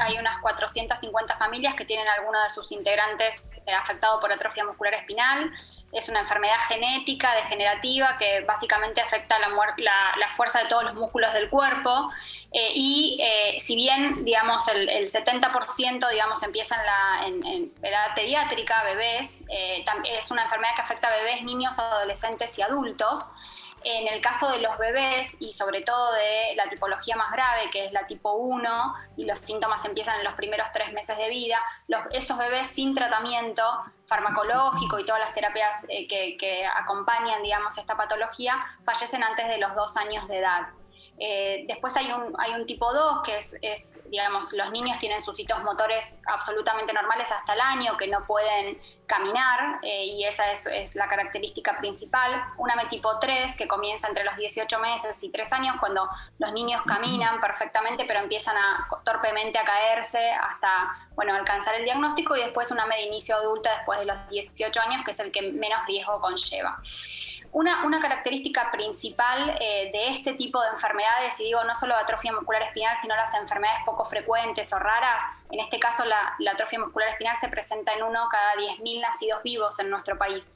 Hay 0.00 0.18
unas 0.18 0.40
450 0.42 1.38
familias 1.38 1.76
que 1.76 1.84
tienen 1.84 2.08
alguno 2.18 2.42
de 2.42 2.50
sus 2.50 2.72
integrantes 2.72 3.44
eh, 3.64 3.72
afectado 3.72 4.18
por 4.20 4.32
atrofia 4.32 4.64
muscular 4.64 4.94
espinal 4.94 5.52
es 5.94 6.08
una 6.08 6.20
enfermedad 6.20 6.56
genética, 6.68 7.34
degenerativa, 7.36 8.18
que 8.18 8.40
básicamente 8.40 9.00
afecta 9.00 9.38
la, 9.38 9.48
fuerza 10.34 10.62
de 10.62 10.68
todos 10.68 10.82
los 10.82 10.94
músculos 10.94 11.32
del 11.32 11.48
cuerpo. 11.48 12.10
Eh, 12.52 12.72
y 12.74 13.18
eh, 13.22 13.60
si 13.60 13.76
bien, 13.76 14.24
digamos, 14.24 14.66
el, 14.68 15.08
70% 15.08 16.10
digamos, 16.10 16.42
empieza 16.42 16.76
en 17.24 17.70
la 17.80 17.88
edad 17.88 18.14
pediátrica, 18.16 18.82
bebés, 18.82 19.38
eh, 19.48 19.84
es 20.04 20.30
una 20.32 20.44
enfermedad 20.44 20.74
que 20.74 20.82
afecta 20.82 21.08
a 21.08 21.16
bebés, 21.16 21.42
niños, 21.42 21.78
adolescentes 21.78 22.58
y 22.58 22.62
adultos. 22.62 23.30
En 23.84 24.08
el 24.08 24.22
caso 24.22 24.50
de 24.50 24.60
los 24.60 24.78
bebés 24.78 25.36
y 25.40 25.52
sobre 25.52 25.82
todo 25.82 26.12
de 26.14 26.54
la 26.56 26.66
tipología 26.68 27.16
más 27.16 27.30
grave, 27.30 27.68
que 27.70 27.84
es 27.84 27.92
la 27.92 28.06
tipo 28.06 28.32
1, 28.32 28.94
y 29.18 29.26
los 29.26 29.38
síntomas 29.40 29.84
empiezan 29.84 30.18
en 30.18 30.24
los 30.24 30.34
primeros 30.34 30.68
tres 30.72 30.90
meses 30.94 31.18
de 31.18 31.28
vida, 31.28 31.60
esos 32.12 32.38
bebés 32.38 32.66
sin 32.66 32.94
tratamiento 32.94 33.62
farmacológico 34.06 34.98
y 34.98 35.04
todas 35.04 35.20
las 35.20 35.32
terapias 35.32 35.86
eh, 35.88 36.06
que, 36.06 36.36
que 36.36 36.66
acompañan, 36.66 37.42
digamos, 37.42 37.76
esta 37.78 37.96
patología, 37.96 38.64
fallecen 38.84 39.22
antes 39.22 39.48
de 39.48 39.58
los 39.58 39.74
dos 39.74 39.96
años 39.96 40.28
de 40.28 40.38
edad. 40.38 40.68
Eh, 41.18 41.64
después 41.68 41.96
hay 41.96 42.10
un, 42.10 42.34
hay 42.38 42.54
un 42.54 42.66
tipo 42.66 42.92
2, 42.92 43.22
que 43.22 43.36
es, 43.36 44.00
digamos, 44.06 44.52
los 44.52 44.70
niños 44.72 44.98
tienen 44.98 45.20
sus 45.20 45.38
hitos 45.38 45.62
motores 45.62 46.18
absolutamente 46.26 46.92
normales 46.92 47.30
hasta 47.30 47.54
el 47.54 47.60
año, 47.60 47.96
que 47.96 48.08
no 48.08 48.26
pueden 48.26 48.80
caminar, 49.06 49.80
eh, 49.82 50.06
y 50.06 50.24
esa 50.24 50.50
es, 50.50 50.94
la 50.96 51.06
característica 51.08 51.78
principal. 51.78 52.44
Una 52.56 52.74
tipo 52.88 53.18
3, 53.18 53.54
que 53.54 53.68
comienza 53.68 54.08
entre 54.08 54.24
los 54.24 54.36
18 54.36 54.78
meses 54.80 55.22
y 55.22 55.30
3 55.30 55.52
años, 55.52 55.76
cuando 55.78 56.08
los 56.38 56.52
niños 56.52 56.82
caminan 56.82 57.40
perfectamente, 57.40 58.04
pero 58.06 58.20
empiezan 58.20 58.56
a, 58.56 58.86
torpemente 59.04 59.58
a 59.58 59.64
caerse 59.64 60.32
hasta, 60.32 61.08
bueno, 61.14 61.34
alcanzar 61.34 61.76
el 61.76 61.84
diagnóstico, 61.84 62.36
y 62.36 62.40
después 62.40 62.70
una 62.70 62.86
de 62.86 63.02
inicio 63.02 63.36
adulta 63.36 63.70
después 63.76 64.00
de 64.00 64.06
los 64.06 64.28
18 64.28 64.80
años, 64.80 65.04
que 65.04 65.12
es 65.12 65.20
el 65.20 65.30
que 65.30 65.52
menos 65.52 65.86
riesgo 65.86 66.20
conlleva. 66.20 66.80
Una, 67.54 68.00
característica 68.00 68.72
principal 68.72 69.56
eh, 69.60 69.90
de 69.92 70.08
este 70.08 70.32
tipo 70.34 70.60
de 70.60 70.70
enfermedades, 70.70 71.38
y 71.38 71.44
digo 71.44 71.62
no 71.62 71.72
solo 71.76 71.94
atrofia 71.94 72.32
muscular 72.32 72.62
espinal, 72.62 72.96
sino 73.00 73.14
las 73.14 73.32
enfermedades 73.32 73.84
poco 73.86 74.04
frecuentes 74.06 74.72
o 74.72 74.78
raras, 74.80 75.22
en 75.52 75.60
este 75.60 75.78
caso 75.78 76.04
la, 76.04 76.34
atrofia 76.50 76.80
muscular 76.80 77.10
espinal 77.10 77.36
se 77.36 77.48
presenta 77.48 77.92
en 77.92 78.02
uno 78.02 78.28
cada 78.28 78.54
10.000 78.56 79.00
nacidos 79.00 79.40
vivos 79.44 79.78
en 79.78 79.88
nuestro 79.88 80.18
país. 80.18 80.50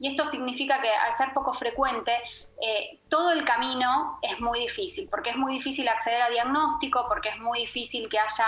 Y 0.00 0.08
esto 0.08 0.24
significa 0.24 0.82
que 0.82 0.90
al 0.92 1.16
ser 1.16 1.32
poco 1.34 1.54
frecuente, 1.54 2.16
eh, 2.60 2.98
todo 3.08 3.30
el 3.30 3.44
camino 3.44 4.18
es 4.20 4.40
muy 4.40 4.58
difícil, 4.58 5.08
porque 5.08 5.30
es 5.30 5.36
muy 5.36 5.52
difícil 5.52 5.86
acceder 5.86 6.20
a 6.20 6.30
diagnóstico, 6.30 7.06
porque 7.06 7.28
es 7.28 7.38
muy 7.38 7.60
difícil 7.60 8.08
que 8.08 8.18
haya 8.18 8.46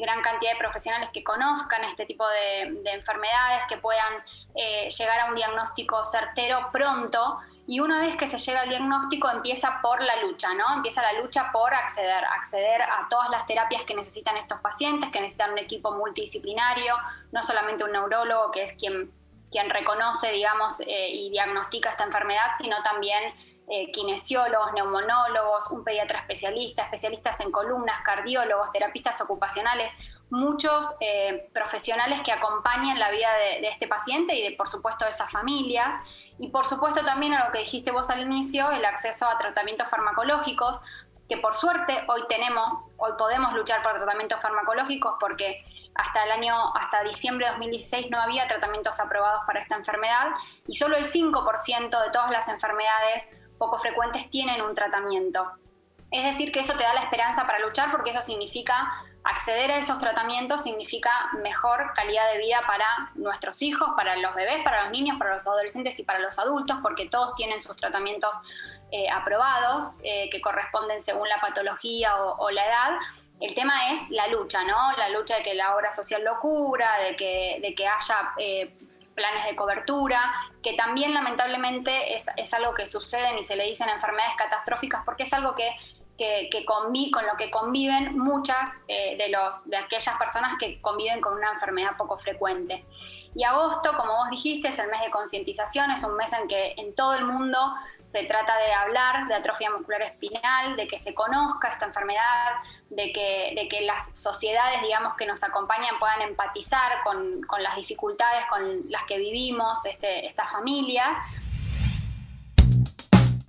gran 0.00 0.22
cantidad 0.22 0.52
de 0.52 0.58
profesionales 0.58 1.10
que 1.12 1.22
conozcan 1.22 1.84
este 1.84 2.06
tipo 2.06 2.26
de, 2.28 2.92
enfermedades, 2.92 3.62
que 3.68 3.78
puedan 3.78 4.12
eh, 4.54 4.88
llegar 4.88 5.20
a 5.20 5.26
un 5.26 5.34
diagnóstico 5.34 6.04
certero 6.04 6.70
pronto. 6.72 7.38
Y 7.66 7.80
una 7.80 8.00
vez 8.00 8.16
que 8.16 8.26
se 8.26 8.38
llega 8.38 8.62
al 8.62 8.68
diagnóstico 8.68 9.30
empieza 9.30 9.80
por 9.82 10.02
la 10.02 10.16
lucha, 10.22 10.52
¿no? 10.54 10.74
Empieza 10.74 11.00
la 11.00 11.20
lucha 11.20 11.50
por 11.52 11.72
acceder, 11.72 12.24
acceder 12.24 12.82
a 12.82 13.06
todas 13.08 13.30
las 13.30 13.46
terapias 13.46 13.82
que 13.82 13.94
necesitan 13.94 14.36
estos 14.36 14.60
pacientes, 14.60 15.10
que 15.10 15.20
necesitan 15.20 15.52
un 15.52 15.58
equipo 15.58 15.92
multidisciplinario, 15.92 16.96
no 17.30 17.42
solamente 17.42 17.84
un 17.84 17.92
neurólogo 17.92 18.50
que 18.50 18.64
es 18.64 18.72
quien, 18.72 19.12
quien 19.50 19.70
reconoce, 19.70 20.32
digamos, 20.32 20.80
eh, 20.80 21.08
y 21.10 21.30
diagnostica 21.30 21.90
esta 21.90 22.04
enfermedad, 22.04 22.50
sino 22.58 22.82
también 22.82 23.32
eh, 23.68 23.90
kinesiólogos, 23.92 24.72
neumonólogos, 24.72 25.70
un 25.70 25.84
pediatra 25.84 26.20
especialista, 26.20 26.82
especialistas 26.82 27.40
en 27.40 27.50
columnas, 27.50 28.02
cardiólogos, 28.04 28.72
terapistas 28.72 29.20
ocupacionales, 29.20 29.92
muchos 30.30 30.94
eh, 31.00 31.48
profesionales 31.52 32.20
que 32.24 32.32
acompañan 32.32 32.98
la 32.98 33.10
vida 33.10 33.28
de, 33.60 33.68
este 33.68 33.86
paciente 33.86 34.34
y 34.34 34.42
de, 34.42 34.56
por 34.56 34.68
supuesto, 34.68 35.04
de 35.04 35.12
esas 35.12 35.30
familias. 35.30 35.94
Y 36.38 36.48
por 36.48 36.66
supuesto 36.66 37.04
también 37.04 37.34
a 37.34 37.46
lo 37.46 37.52
que 37.52 37.60
dijiste 37.60 37.92
vos 37.92 38.10
al 38.10 38.20
inicio, 38.20 38.70
el 38.72 38.84
acceso 38.84 39.28
a 39.28 39.38
tratamientos 39.38 39.88
farmacológicos, 39.88 40.80
que 41.28 41.36
por 41.36 41.54
suerte 41.54 42.04
hoy 42.08 42.22
tenemos, 42.28 42.88
hoy 42.96 43.12
podemos 43.16 43.52
luchar 43.52 43.82
por 43.82 43.92
tratamientos 43.92 44.40
farmacológicos 44.40 45.14
porque 45.20 45.64
hasta 45.94 46.24
el 46.24 46.32
año, 46.32 46.74
hasta 46.74 47.02
diciembre 47.04 47.46
de 47.46 47.52
2016 47.52 48.10
no 48.10 48.20
había 48.20 48.46
tratamientos 48.48 48.98
aprobados 49.00 49.42
para 49.46 49.60
esta 49.60 49.76
enfermedad 49.76 50.28
y 50.66 50.76
solo 50.76 50.96
el 50.96 51.04
5% 51.04 52.04
de 52.04 52.10
todas 52.10 52.30
las 52.30 52.48
enfermedades 52.48 53.28
poco 53.62 53.78
frecuentes 53.78 54.28
tienen 54.28 54.60
un 54.60 54.74
tratamiento. 54.74 55.52
Es 56.10 56.24
decir, 56.24 56.50
que 56.50 56.58
eso 56.58 56.72
te 56.72 56.82
da 56.82 56.94
la 56.94 57.02
esperanza 57.02 57.46
para 57.46 57.60
luchar 57.60 57.92
porque 57.92 58.10
eso 58.10 58.20
significa 58.20 58.90
acceder 59.22 59.70
a 59.70 59.78
esos 59.78 60.00
tratamientos, 60.00 60.64
significa 60.64 61.10
mejor 61.44 61.92
calidad 61.94 62.32
de 62.32 62.38
vida 62.38 62.60
para 62.66 62.86
nuestros 63.14 63.62
hijos, 63.62 63.88
para 63.96 64.16
los 64.16 64.34
bebés, 64.34 64.64
para 64.64 64.82
los 64.82 64.90
niños, 64.90 65.16
para 65.16 65.34
los 65.34 65.46
adolescentes 65.46 65.96
y 66.00 66.02
para 66.02 66.18
los 66.18 66.40
adultos, 66.40 66.78
porque 66.82 67.08
todos 67.08 67.36
tienen 67.36 67.60
sus 67.60 67.76
tratamientos 67.76 68.34
eh, 68.90 69.08
aprobados 69.08 69.92
eh, 70.02 70.28
que 70.30 70.40
corresponden 70.40 71.00
según 71.00 71.28
la 71.28 71.40
patología 71.40 72.16
o, 72.16 72.50
la 72.50 72.66
edad. 72.66 72.98
El 73.38 73.54
tema 73.54 73.92
es 73.92 74.00
la 74.10 74.26
lucha, 74.26 74.64
¿no? 74.64 74.90
La 74.96 75.08
lucha 75.10 75.36
de 75.36 75.44
que 75.44 75.54
la 75.54 75.76
obra 75.76 75.92
social 75.92 76.24
lo 76.24 76.40
cubra, 76.40 76.98
de 76.98 77.14
que, 77.14 77.60
de 77.62 77.76
que 77.76 77.86
haya 77.86 78.32
eh, 78.38 78.74
planes 79.14 79.44
de 79.44 79.56
cobertura, 79.56 80.20
que 80.62 80.74
también 80.74 81.14
lamentablemente 81.14 82.14
es, 82.14 82.54
algo 82.54 82.74
que 82.74 82.86
sucede 82.86 83.38
y 83.38 83.42
se 83.42 83.56
le 83.56 83.64
dicen 83.64 83.88
enfermedades 83.88 84.34
catastróficas 84.36 85.02
porque 85.04 85.24
es 85.24 85.32
algo 85.32 85.54
que, 85.54 85.70
que, 86.18 86.64
con 86.64 86.92
lo 86.92 87.36
que 87.36 87.50
conviven 87.50 88.18
muchas 88.18 88.80
eh, 88.88 89.16
de, 89.16 89.28
los, 89.28 89.68
de 89.68 89.76
aquellas 89.76 90.16
personas 90.18 90.52
que 90.58 90.80
conviven 90.80 91.20
con 91.20 91.34
una 91.34 91.52
enfermedad 91.52 91.96
poco 91.96 92.18
frecuente. 92.18 92.84
Y 93.34 93.44
agosto, 93.44 93.92
como 93.96 94.14
vos 94.16 94.30
dijiste, 94.30 94.68
es 94.68 94.78
el 94.78 94.88
mes 94.88 95.00
de 95.00 95.10
concientización, 95.10 95.90
es 95.90 96.04
un 96.04 96.16
mes 96.16 96.32
en 96.32 96.48
que 96.48 96.74
en 96.76 96.94
todo 96.94 97.14
el 97.14 97.24
mundo 97.24 97.58
se 98.12 98.24
trata 98.24 98.52
de 98.58 98.74
hablar 98.74 99.26
de 99.26 99.34
atrofia 99.34 99.70
muscular 99.70 100.02
espinal, 100.02 100.76
de 100.76 100.86
que 100.86 100.98
se 100.98 101.14
conozca 101.14 101.68
esta 101.68 101.86
enfermedad, 101.86 102.20
de 102.90 103.10
que, 103.10 103.80
las 103.86 104.10
sociedades, 104.12 104.82
digamos, 104.82 105.14
que 105.16 105.24
nos 105.24 105.42
acompañan 105.42 105.98
puedan 105.98 106.20
empatizar 106.20 107.02
con, 107.04 107.40
las 107.62 107.74
dificultades 107.74 108.44
con 108.50 108.90
las 108.90 109.04
que 109.04 109.16
vivimos 109.16 109.78
este, 109.86 110.26
estas 110.26 110.52
familias. 110.52 111.16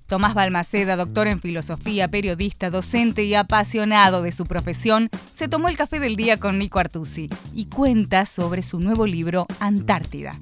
Tomás 0.08 0.34
Balmaceda, 0.34 0.96
doctor 0.96 1.28
en 1.28 1.42
filosofía, 1.42 2.08
periodista, 2.08 2.70
docente 2.70 3.24
y 3.24 3.36
apasionado 3.36 4.22
de 4.22 4.32
su 4.32 4.46
profesión, 4.46 5.10
se 5.34 5.50
tomó 5.50 5.68
el 5.68 5.76
café 5.76 6.00
del 6.00 6.16
día 6.16 6.40
con 6.40 6.58
Nico 6.58 6.80
Artusi 6.80 7.30
y 7.54 7.70
cuenta 7.70 8.26
sobre 8.26 8.62
su 8.62 8.80
nuevo 8.80 9.06
libro 9.06 9.46
Antártida 9.60 10.40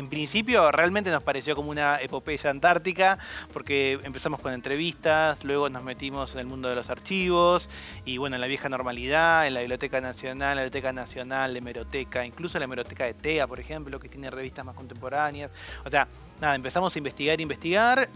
en 0.00 0.08
principio 0.08 0.72
realmente 0.72 1.10
nos 1.10 1.22
pareció 1.22 1.54
como 1.54 1.70
una 1.70 2.00
epopeya 2.00 2.50
antártica, 2.50 3.18
porque 3.52 4.00
empezamos 4.02 4.40
con 4.40 4.52
entrevistas, 4.52 5.44
luego 5.44 5.70
nos 5.70 5.84
metimos 5.84 6.32
en 6.32 6.40
el 6.40 6.46
mundo 6.46 6.68
de 6.68 6.74
los 6.74 6.90
archivos, 6.90 7.68
y 8.04 8.16
bueno, 8.16 8.36
en 8.36 8.40
la 8.40 8.48
vieja 8.48 8.68
normalidad, 8.68 9.46
en 9.46 9.54
la 9.54 9.60
Biblioteca 9.60 10.00
Nacional, 10.00 10.56
la 10.56 10.62
Biblioteca 10.62 10.92
Nacional, 10.92 11.52
la 11.52 11.58
Hemeroteca, 11.58 12.24
incluso 12.24 12.58
la 12.58 12.64
Hemeroteca 12.64 13.04
de 13.04 13.14
TEA, 13.14 13.46
por 13.46 13.60
ejemplo, 13.60 14.00
que 14.00 14.08
tiene 14.08 14.30
revistas 14.30 14.64
más 14.64 14.74
contemporáneas. 14.74 15.50
O 15.84 15.90
sea, 15.90 16.08
nada, 16.40 16.54
empezamos 16.54 16.94
a 16.94 16.98
investigar, 16.98 17.40
investigar, 17.40 18.08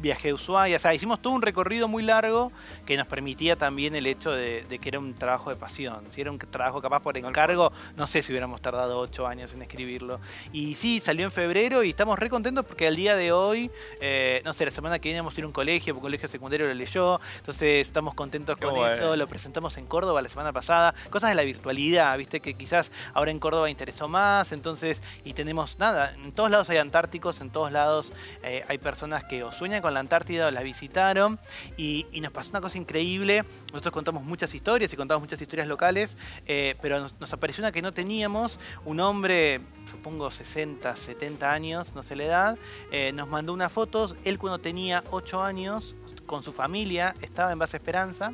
viaje 0.00 0.30
a 0.30 0.34
Ushuaia, 0.34 0.76
o 0.76 0.78
sea, 0.80 0.94
hicimos 0.94 1.20
todo 1.20 1.32
un 1.32 1.42
recorrido 1.42 1.88
muy 1.88 2.02
largo 2.02 2.52
que 2.86 2.96
nos 2.96 3.06
permitía 3.06 3.56
también 3.56 3.94
el 3.94 4.06
hecho 4.06 4.30
de, 4.30 4.64
que 4.80 4.88
era 4.88 4.98
un 4.98 5.14
trabajo 5.14 5.50
de 5.50 5.56
pasión. 5.56 6.04
Si 6.10 6.20
era 6.20 6.30
un 6.30 6.38
trabajo 6.38 6.80
capaz 6.80 7.00
por 7.00 7.16
encargo, 7.16 7.72
no 7.96 8.06
sé 8.06 8.22
si 8.22 8.32
hubiéramos 8.32 8.60
tardado 8.60 8.98
ocho 8.98 9.26
años 9.26 9.52
en 9.54 9.62
escribirlo. 9.62 10.20
Y 10.52 10.74
sí, 10.74 11.00
salió 11.00 11.24
en 11.24 11.30
febrero 11.30 11.82
y 11.82 11.90
estamos 11.90 12.18
re 12.18 12.28
contentos 12.28 12.64
porque 12.64 12.86
al 12.86 12.96
día 12.96 13.16
de 13.16 13.32
hoy, 13.32 13.70
eh, 14.00 14.42
no 14.44 14.52
sé, 14.52 14.64
la 14.64 14.70
semana 14.70 14.98
que 14.98 15.08
viene 15.08 15.20
vamos 15.20 15.36
a 15.36 15.40
ir 15.40 15.44
a 15.44 15.46
un 15.46 15.52
colegio, 15.52 15.94
porque 15.94 16.06
un 16.06 16.08
colegio 16.08 16.28
secundario 16.28 16.66
lo 16.66 16.74
leyó, 16.74 17.20
entonces 17.36 17.86
estamos 17.86 18.14
contentos 18.14 18.56
con 18.56 18.76
eso, 18.86 19.16
lo 19.16 19.26
presentamos 19.26 19.76
en 19.78 19.86
Córdoba 19.86 20.22
la 20.22 20.28
semana 20.28 20.52
pasada, 20.52 20.94
cosas 21.10 21.30
de 21.30 21.36
la 21.36 21.42
virtualidad, 21.42 22.16
viste, 22.16 22.40
que 22.40 22.54
quizás 22.54 22.90
ahora 23.14 23.30
en 23.30 23.38
Córdoba 23.38 23.70
interesó 23.70 24.08
más, 24.08 24.52
entonces, 24.52 25.02
y 25.24 25.32
tenemos 25.32 25.78
nada, 25.78 26.14
en 26.14 26.32
todos 26.32 26.50
lados 26.50 26.70
hay 26.70 26.78
antárticos, 26.78 27.40
en 27.40 27.50
todos 27.50 27.72
lados 27.72 28.12
eh, 28.42 28.64
hay 28.68 28.78
personas 28.78 29.24
que 29.24 29.42
o 29.42 29.52
sueñan 29.52 29.77
Argentina 29.78 29.82
con 29.82 29.94
la 29.94 30.00
Antártida 30.00 30.50
la 30.50 30.62
visitaron 30.62 31.38
y, 31.76 32.06
y 32.12 32.20
nos 32.20 32.32
pasó 32.32 32.50
una 32.50 32.60
cosa 32.60 32.78
increíble. 32.78 33.44
Nosotros 33.72 33.92
contamos 33.92 34.22
muchas 34.24 34.54
historias 34.54 34.92
y 34.92 34.96
contamos 34.96 35.22
muchas 35.22 35.40
historias 35.40 35.68
locales, 35.68 36.16
eh, 36.46 36.74
pero 36.82 37.00
nos, 37.00 37.18
nos 37.20 37.32
apareció 37.32 37.62
una 37.62 37.72
que 37.72 37.82
no 37.82 37.92
teníamos. 37.92 38.58
Un 38.84 39.00
hombre, 39.00 39.60
supongo 39.90 40.30
60, 40.30 40.94
70 40.96 41.52
años, 41.52 41.94
no 41.94 42.02
sé 42.02 42.16
la 42.16 42.24
edad, 42.24 42.58
eh, 42.90 43.12
nos 43.12 43.28
mandó 43.28 43.52
unas 43.52 43.72
fotos. 43.72 44.16
Él 44.24 44.38
cuando 44.38 44.58
tenía 44.58 45.04
8 45.10 45.42
años, 45.42 45.94
con 46.26 46.42
su 46.42 46.52
familia, 46.52 47.14
estaba 47.22 47.52
en 47.52 47.58
Base 47.58 47.76
Esperanza 47.76 48.32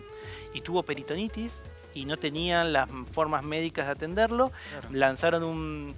y 0.53 0.61
tuvo 0.61 0.83
peritonitis 0.83 1.55
y 1.95 2.07
no 2.07 2.17
tenían 2.17 2.73
las 2.73 2.89
formas 3.13 3.45
médicas 3.45 3.87
de 3.87 3.93
atenderlo. 3.93 4.51
Lanzaron 4.91 5.45
un, 5.45 5.95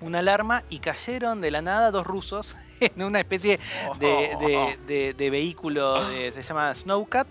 una 0.00 0.20
alarma 0.20 0.62
y 0.70 0.78
cayeron 0.78 1.40
de 1.40 1.50
la 1.50 1.62
nada 1.62 1.90
dos 1.90 2.06
rusos 2.06 2.56
en 2.80 3.02
una 3.02 3.18
especie 3.20 3.58
de, 3.98 4.36
de- 4.40 4.78
de- 4.86 5.14
de 5.14 5.30
vehículo, 5.30 6.08
de- 6.08 6.32
se 6.32 6.42
llama 6.42 6.74
Snowcat. 6.74 7.26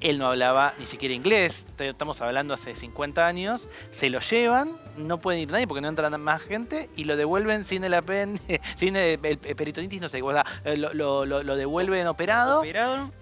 Él 0.00 0.18
no 0.18 0.26
hablaba 0.28 0.72
ni 0.78 0.86
siquiera 0.86 1.14
inglés, 1.14 1.64
estamos 1.88 2.20
hablando 2.20 2.54
hace 2.54 2.74
50 2.74 3.26
años. 3.26 3.68
Se 3.90 4.10
lo 4.10 4.20
llevan, 4.20 4.70
no 4.96 5.20
pueden 5.20 5.40
ir 5.42 5.50
nadie 5.50 5.66
porque 5.66 5.80
no 5.80 5.88
entra 5.88 6.10
más 6.18 6.42
gente 6.42 6.90
y 6.96 7.04
lo 7.04 7.16
devuelven 7.16 7.64
sin 7.64 7.84
el 7.84 7.94
apen, 7.94 8.40
sin 8.76 8.96
el, 8.96 9.18
el- 9.24 9.38
el 9.42 9.56
peritonitis, 9.56 10.00
no 10.00 10.08
sé, 10.08 10.20
o 10.22 10.32
sea, 10.32 10.44
lo, 10.76 10.92
lo- 10.94 11.24
lo- 11.42 11.56
devuelven 11.56 12.06
operado, 12.06 12.62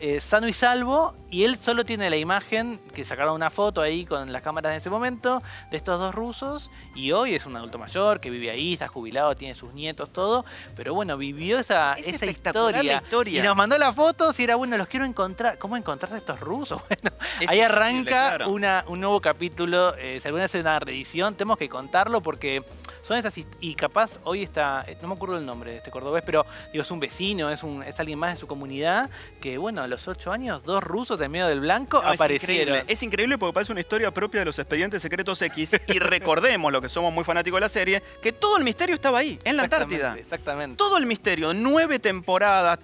eh, 0.01 0.21
sano 0.21 0.49
y 0.49 0.53
salvo. 0.53 1.15
Y 1.31 1.45
él 1.45 1.59
solo 1.59 1.85
tiene 1.85 2.09
la 2.09 2.17
imagen 2.17 2.79
que 2.95 3.05
sacaron 3.05 3.35
una 3.35 3.51
foto 3.51 3.83
ahí 3.83 4.07
con 4.07 4.33
las 4.33 4.41
cámaras 4.43 4.73
en 4.73 4.79
ese 4.79 4.89
momento 4.89 5.43
de 5.71 5.77
estos 5.77 6.01
dos 6.01 6.15
rusos. 6.15 6.71
Y 6.95 7.13
hoy 7.13 7.35
es 7.35 7.45
un 7.45 7.55
adulto 7.57 7.79
mayor 7.79 8.19
que 8.21 8.31
vive 8.31 8.51
ahí, 8.51 8.73
está 8.73 8.89
jubilado, 8.89 9.37
tiene 9.37 9.55
sus 9.55 9.75
nietos, 9.75 10.11
todo. 10.13 10.47
Pero 10.75 10.95
bueno, 10.95 11.19
vivió 11.19 11.59
esa, 11.59 11.95
Es 11.95 12.15
esa 12.15 12.27
historia. 12.27 12.97
historia. 13.05 13.41
Y 13.41 13.47
nos 13.47 13.55
mandó 13.57 13.77
las 13.77 13.95
fotos 13.95 14.41
y 14.41 14.45
era 14.45 14.57
bueno, 14.57 14.79
los 14.79 14.87
quiero 14.89 15.05
encontrar. 15.05 15.59
¿Cómo 15.59 15.77
encontrarse 15.77 16.15
a 16.15 16.19
estos 16.19 16.41
rusos? 16.41 16.81
Bueno, 16.89 17.17
Es 17.41 17.49
ahí 17.51 17.61
arranca 17.61 18.29
claro. 18.29 18.48
Una, 18.49 18.85
un 18.89 19.01
nuevo 19.01 19.21
capítulo. 19.21 19.95
eh, 19.97 20.19
si 20.21 20.27
alguna 20.29 20.45
vez 20.45 20.55
hay 20.55 20.61
una 20.63 20.79
reedición, 20.81 21.35
tenemos 21.35 21.59
que 21.59 21.69
contarlo 21.69 22.21
porque 22.23 22.63
son 23.03 23.17
esas 23.17 23.35
y 23.61 23.75
capaz 23.75 24.19
hoy 24.25 24.43
está, 24.43 24.85
eh, 24.87 24.97
no 25.01 25.09
me 25.09 25.15
acuerdo 25.15 25.39
el 25.39 25.47
nombre 25.47 25.71
de 25.71 25.77
este 25.79 25.91
cordobés, 25.91 26.23
pero 26.25 26.45
digo, 26.73 26.83
es 26.83 26.91
un 26.91 27.01
vecino, 27.01 27.51
es, 27.51 27.63
un, 27.63 27.83
es 27.83 27.99
alguien 28.01 28.19
más 28.19 28.35
de 28.35 28.41
su 28.41 28.47
comunidad 28.47 29.09
que, 29.41 29.57
bueno, 29.59 29.83
a 29.83 29.87
los 29.87 30.09
ocho 30.09 30.33
años, 30.33 30.63
dos 30.65 30.83
rusos 30.83 31.21
en 31.21 31.31
medio 31.31 31.47
del 31.47 31.61
blanco 31.61 32.03
No, 32.03 32.09
es 32.09 32.15
aparecieron. 32.17 32.69
increíble. 32.77 32.93
Es 32.93 33.03
increíble 33.03 33.39
porque 33.39 33.53
parece 33.55 33.73
una 33.73 33.81
historia 33.81 34.11
propia 34.13 34.41
de 34.41 34.47
los 34.47 34.59
expedientes 34.59 35.01
secretos 35.03 35.41
X. 35.43 35.71
Y 35.87 35.99
recordemos, 35.99 36.73
lo 36.73 36.81
que 36.81 36.89
somos 36.89 37.13
muy 37.13 37.25
fanáticos 37.25 37.59
de 37.59 37.61
la 37.63 37.69
serie, 37.69 38.03
que 38.23 38.33
todo 38.33 38.57
el 38.59 38.65
misterio 38.65 38.95
estaba 38.95 39.19
ahí, 39.19 39.39
en 39.45 39.57
la 39.57 39.65
Antártida. 39.65 40.17
Exactamente. 40.19 40.77
Todo 40.77 40.97
el 40.99 41.07
misterio, 41.07 41.55
nueve 41.55 41.99
temporadas, 41.99 42.79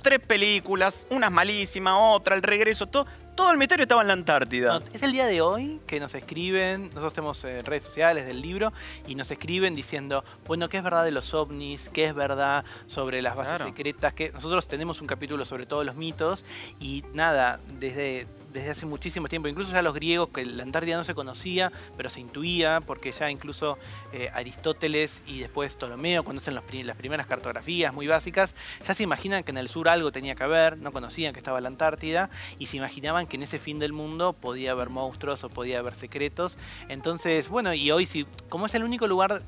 tres 0.00 0.18
películas, 0.20 1.06
unas 1.10 1.30
malísimas, 1.30 1.94
otra, 1.98 2.34
el 2.36 2.42
regreso, 2.42 2.86
todo, 2.86 3.06
todo 3.34 3.50
el 3.52 3.58
misterio 3.58 3.82
estaba 3.82 4.02
en 4.02 4.08
la 4.08 4.14
Antártida. 4.14 4.78
No, 4.78 4.84
es 4.92 5.02
el 5.02 5.12
día 5.12 5.26
de 5.26 5.40
hoy 5.40 5.80
que 5.86 6.00
nos 6.00 6.14
escriben, 6.14 6.84
nosotros 6.88 7.12
tenemos 7.12 7.44
eh, 7.44 7.62
redes 7.62 7.82
sociales 7.82 8.26
del 8.26 8.40
libro, 8.40 8.72
y 9.06 9.14
nos 9.14 9.30
escriben 9.30 9.74
diciendo, 9.76 10.24
bueno, 10.46 10.68
¿qué 10.68 10.78
es 10.78 10.82
verdad 10.82 11.04
de 11.04 11.10
los 11.12 11.32
ovnis? 11.34 11.88
¿Qué 11.92 12.04
es 12.04 12.14
verdad 12.14 12.64
sobre 12.86 13.22
las 13.22 13.36
bases 13.36 13.56
Claro. 13.56 13.66
secretas? 13.66 14.12
que 14.12 14.30
Nosotros 14.32 14.66
tenemos 14.68 15.00
un 15.00 15.06
capítulo 15.06 15.44
sobre 15.44 15.66
todos 15.66 15.84
los 15.86 15.94
mitos, 15.94 16.44
y 16.80 17.04
nada, 17.14 17.60
desde, 17.78 18.26
desde 18.52 18.70
hace 18.70 18.86
muchísimo 18.86 19.28
tiempo, 19.28 19.48
incluso 19.48 19.72
ya 19.72 19.82
los 19.82 19.94
griegos, 19.94 20.28
que 20.28 20.44
la 20.44 20.62
Antártida 20.62 20.96
no 20.96 21.04
se 21.04 21.14
conocía, 21.14 21.72
pero 21.96 22.10
se 22.10 22.20
intuía, 22.20 22.80
porque 22.84 23.12
ya 23.12 23.30
incluso 23.30 23.78
eh, 24.12 24.30
Aristóteles 24.32 25.22
y 25.26 25.40
después 25.40 25.74
Ptolomeo, 25.74 26.24
cuando 26.24 26.40
hacen 26.40 26.54
las 26.54 26.96
primeras 26.96 27.26
cartografías 27.26 27.92
muy 27.92 28.06
básicas, 28.06 28.54
ya 28.86 28.94
se 28.94 29.02
imaginan 29.02 29.44
que 29.44 29.50
en 29.50 29.58
el 29.58 29.68
sur 29.68 29.88
algo 29.88 30.12
tenía 30.12 30.34
que 30.34 30.44
haber, 30.44 30.78
no 30.78 30.92
conocían 30.92 31.32
que 31.32 31.38
estaba 31.38 31.60
la 31.60 31.68
Antártida, 31.68 32.30
y 32.58 32.66
se 32.66 32.76
imaginaban 32.76 33.26
que 33.26 33.36
en 33.36 33.42
ese 33.42 33.58
fin 33.58 33.78
del 33.78 33.92
mundo 33.92 34.32
podía 34.32 34.72
haber 34.72 34.90
monstruos 34.90 35.44
o 35.44 35.48
podía 35.48 35.78
haber 35.78 35.94
secretos. 35.94 36.58
Entonces, 36.88 37.48
bueno, 37.48 37.74
y 37.74 37.90
hoy 37.90 38.06
sí, 38.06 38.26
como 38.48 38.66
es 38.66 38.74
el 38.74 38.84
único 38.84 39.06
lugar 39.06 39.42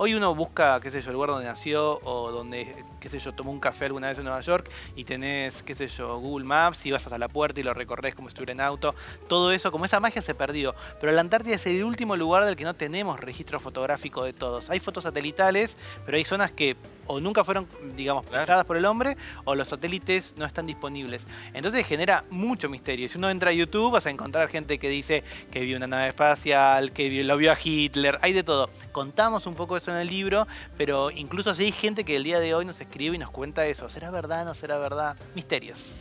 Hoy 0.00 0.14
uno 0.14 0.32
busca, 0.32 0.78
qué 0.80 0.92
sé 0.92 1.00
yo, 1.00 1.10
el 1.10 1.14
lugar 1.14 1.30
donde 1.30 1.46
nació 1.46 1.98
o 2.04 2.30
donde, 2.30 2.72
qué 3.00 3.08
sé 3.08 3.18
yo, 3.18 3.32
tomó 3.32 3.50
un 3.50 3.60
café 3.60 3.86
alguna 3.86 4.08
vez 4.08 4.18
en 4.18 4.24
Nueva 4.24 4.40
York 4.40 4.70
y 4.96 5.04
tenés, 5.04 5.62
qué 5.62 5.74
sé 5.74 5.88
yo, 5.88 6.18
Google 6.18 6.44
Maps 6.44 6.84
y 6.86 6.90
vas 6.90 7.04
hasta 7.04 7.18
la 7.18 7.28
puerta 7.28 7.60
y 7.60 7.62
lo 7.62 7.74
recorres 7.74 8.14
como 8.14 8.28
si 8.28 8.32
estuviera 8.32 8.52
en 8.52 8.60
auto. 8.60 8.94
Todo 9.28 9.52
eso, 9.52 9.70
como 9.72 9.84
esa 9.84 10.00
magia 10.00 10.22
se 10.22 10.34
perdió. 10.34 10.74
Pero 11.00 11.12
la 11.12 11.20
Antártida 11.20 11.54
es 11.54 11.66
el 11.66 11.84
último 11.84 12.16
lugar 12.16 12.44
del 12.44 12.56
que 12.56 12.64
no 12.64 12.74
tenemos 12.74 13.18
registro 13.20 13.60
fotográfico 13.60 14.24
de 14.24 14.32
todos. 14.32 14.70
Hay 14.70 14.80
fotos 14.80 15.04
satelitales, 15.04 15.76
pero 16.04 16.16
hay 16.16 16.24
zonas 16.24 16.50
que 16.52 16.76
o 17.10 17.20
nunca 17.20 17.42
fueron, 17.42 17.66
digamos, 17.96 18.22
pensadas 18.26 18.66
por 18.66 18.76
el 18.76 18.84
hombre 18.84 19.16
o 19.44 19.54
los 19.54 19.68
satélites 19.68 20.34
no 20.36 20.44
están 20.44 20.66
disponibles. 20.66 21.26
Entonces 21.54 21.86
genera 21.86 22.22
mucho 22.28 22.68
misterio. 22.68 23.08
Si 23.08 23.16
uno 23.16 23.30
entra 23.30 23.48
a 23.48 23.54
YouTube 23.54 23.92
vas 23.92 24.04
a 24.04 24.10
encontrar 24.10 24.48
gente 24.50 24.78
que 24.78 24.90
dice 24.90 25.24
que 25.50 25.60
vio 25.60 25.78
una 25.78 25.86
nave 25.86 26.08
espacial, 26.08 26.92
que 26.92 27.08
vio- 27.08 27.24
lo 27.24 27.38
vio 27.38 27.50
a 27.50 27.56
Hitler, 27.62 28.18
hay 28.20 28.34
de 28.34 28.42
todo. 28.42 28.68
Contamos 28.92 29.46
un 29.46 29.54
poco 29.54 29.78
eso 29.78 29.90
en 29.90 29.96
el 29.96 30.08
libro, 30.08 30.46
pero 30.76 31.10
incluso 31.10 31.54
si 31.54 31.64
hay 31.64 31.72
gente 31.72 32.04
que 32.04 32.14
el 32.14 32.24
día 32.24 32.40
de 32.40 32.54
hoy 32.54 32.66
nos 32.66 32.78
escribe 32.88 33.16
y 33.16 33.18
nos 33.18 33.30
cuenta 33.30 33.66
eso. 33.66 33.88
¿Será 33.88 34.10
verdad? 34.10 34.44
¿No 34.44 34.54
será 34.54 34.78
verdad? 34.78 35.16
Misterios. 35.34 35.94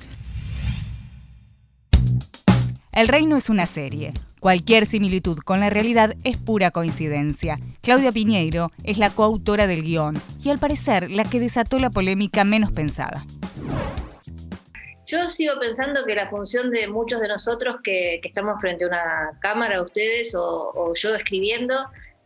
El 2.94 3.08
Reino 3.08 3.38
es 3.38 3.50
una 3.50 3.68
serie. 3.68 4.14
Cualquier 4.40 4.86
similitud 4.86 5.40
con 5.40 5.60
la 5.60 5.70
realidad 5.70 6.16
es 6.24 6.38
pura 6.38 6.72
coincidencia. 6.72 7.60
Claudia 7.82 8.12
Piñeiro 8.12 8.72
es 8.84 8.98
la 8.98 9.10
coautora 9.10 9.68
del 9.68 9.84
guion 9.84 10.16
y 10.44 10.50
al 10.50 10.58
parecer 10.58 11.12
la 11.12 11.24
que 11.24 11.40
desató 11.40 11.78
la 11.78 11.90
polémica 11.90 12.44
menos 12.44 12.72
pensada. 12.72 13.26
Yo 15.06 15.30
sigo 15.30 15.54
pensando 15.60 16.06
que 16.06 16.16
la 16.16 16.30
función 16.30 16.72
de 16.72 16.88
muchos 16.88 17.22
de 17.22 17.28
nosotros 17.28 17.78
que, 17.84 18.20
que 18.22 18.28
estamos 18.28 18.60
frente 18.60 18.84
a 18.84 18.88
una 18.88 19.32
cámara, 19.40 19.82
ustedes 19.82 20.36
o, 20.36 20.72
o 20.76 20.94
yo 20.96 21.16
escribiendo, 21.16 21.76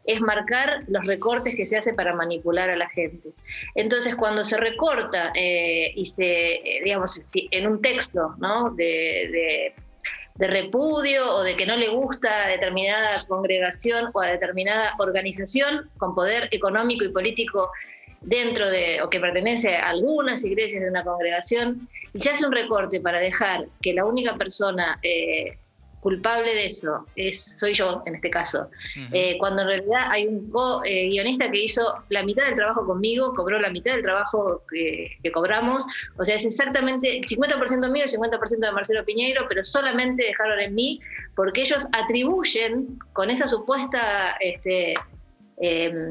es 0.06 0.20
marcar 0.22 0.84
los 0.88 1.06
recortes 1.06 1.56
que 1.56 1.66
se 1.66 1.78
hace 1.78 1.94
para 1.94 2.16
manipular 2.16 2.70
a 2.70 2.76
la 2.76 2.90
gente. 2.90 3.30
Entonces, 3.76 4.16
cuando 4.16 4.44
se 4.44 4.58
recorta 4.58 5.32
eh, 5.36 5.92
y 5.96 6.06
se, 6.06 6.54
eh, 6.56 6.82
digamos, 6.84 7.20
en 7.36 7.68
un 7.68 7.82
texto, 7.82 8.36
¿no? 8.40 8.72
De, 8.72 8.84
de- 8.84 9.74
de 10.36 10.48
repudio 10.48 11.30
o 11.36 11.44
de 11.44 11.56
que 11.56 11.66
no 11.66 11.76
le 11.76 11.90
gusta 11.90 12.46
a 12.46 12.48
determinada 12.48 13.22
congregación 13.28 14.10
o 14.14 14.22
a 14.22 14.28
determinada 14.28 14.96
organización 14.98 15.92
con 15.98 16.16
poder 16.16 16.48
económico 16.52 17.04
y 17.04 17.10
político 17.10 17.70
dentro 18.22 18.70
de, 18.70 19.02
o 19.02 19.10
que 19.10 19.20
pertenece 19.20 19.76
a 19.76 19.90
algunas 19.90 20.44
iglesias 20.46 20.82
de 20.84 20.90
una 20.90 21.04
congregación, 21.04 21.88
y 22.14 22.20
se 22.22 22.30
hace 22.30 22.46
un 22.46 22.54
recorte 22.54 23.02
para 23.02 23.20
dejar 23.20 23.66
que 23.82 23.94
la 23.94 24.06
única 24.06 24.36
persona 24.36 25.00
eh, 25.04 25.58
culpable 26.02 26.54
de 26.54 26.66
eso 26.66 27.06
es, 27.16 27.60
soy 27.60 27.74
yo, 27.74 28.04
en 28.06 28.16
este 28.16 28.30
caso, 28.30 28.70
eh, 29.14 29.38
cuando 29.38 29.62
en 29.62 29.68
realidad 29.68 30.08
hay 30.10 30.28
un 30.28 30.50
co-guionista 30.50 31.50
que 31.52 31.64
hizo 31.64 32.04
la 32.10 32.24
mitad 32.24 32.46
del 32.46 32.56
trabajo 32.56 32.86
conmigo, 32.86 33.34
cobró 33.36 33.60
la 33.60 33.70
mitad 33.70 33.94
del 33.94 34.04
trabajo 34.04 34.64
que, 34.70 35.18
que 35.24 35.32
cobramos, 35.32 35.86
o 36.18 36.26
sea, 36.26 36.36
es 36.36 36.46
exactamente 36.46 37.20
el 37.20 37.26
50% 37.26 37.92
mío, 37.92 38.04
el 38.04 38.12
50% 38.12 38.60
de 38.60 38.72
Marcelo 38.72 39.06
Piñeiro, 39.06 39.46
pero 39.48 39.64
solamente 39.64 40.24
dejaron 40.24 40.60
en 40.60 40.76
mí 40.76 41.00
porque 41.36 41.62
ellos 41.62 41.88
atribuyen 41.94 43.00
con 43.14 43.30
esa 43.30 43.48
supuesta 43.48 44.36
este, 44.40 44.96
em, 45.58 46.10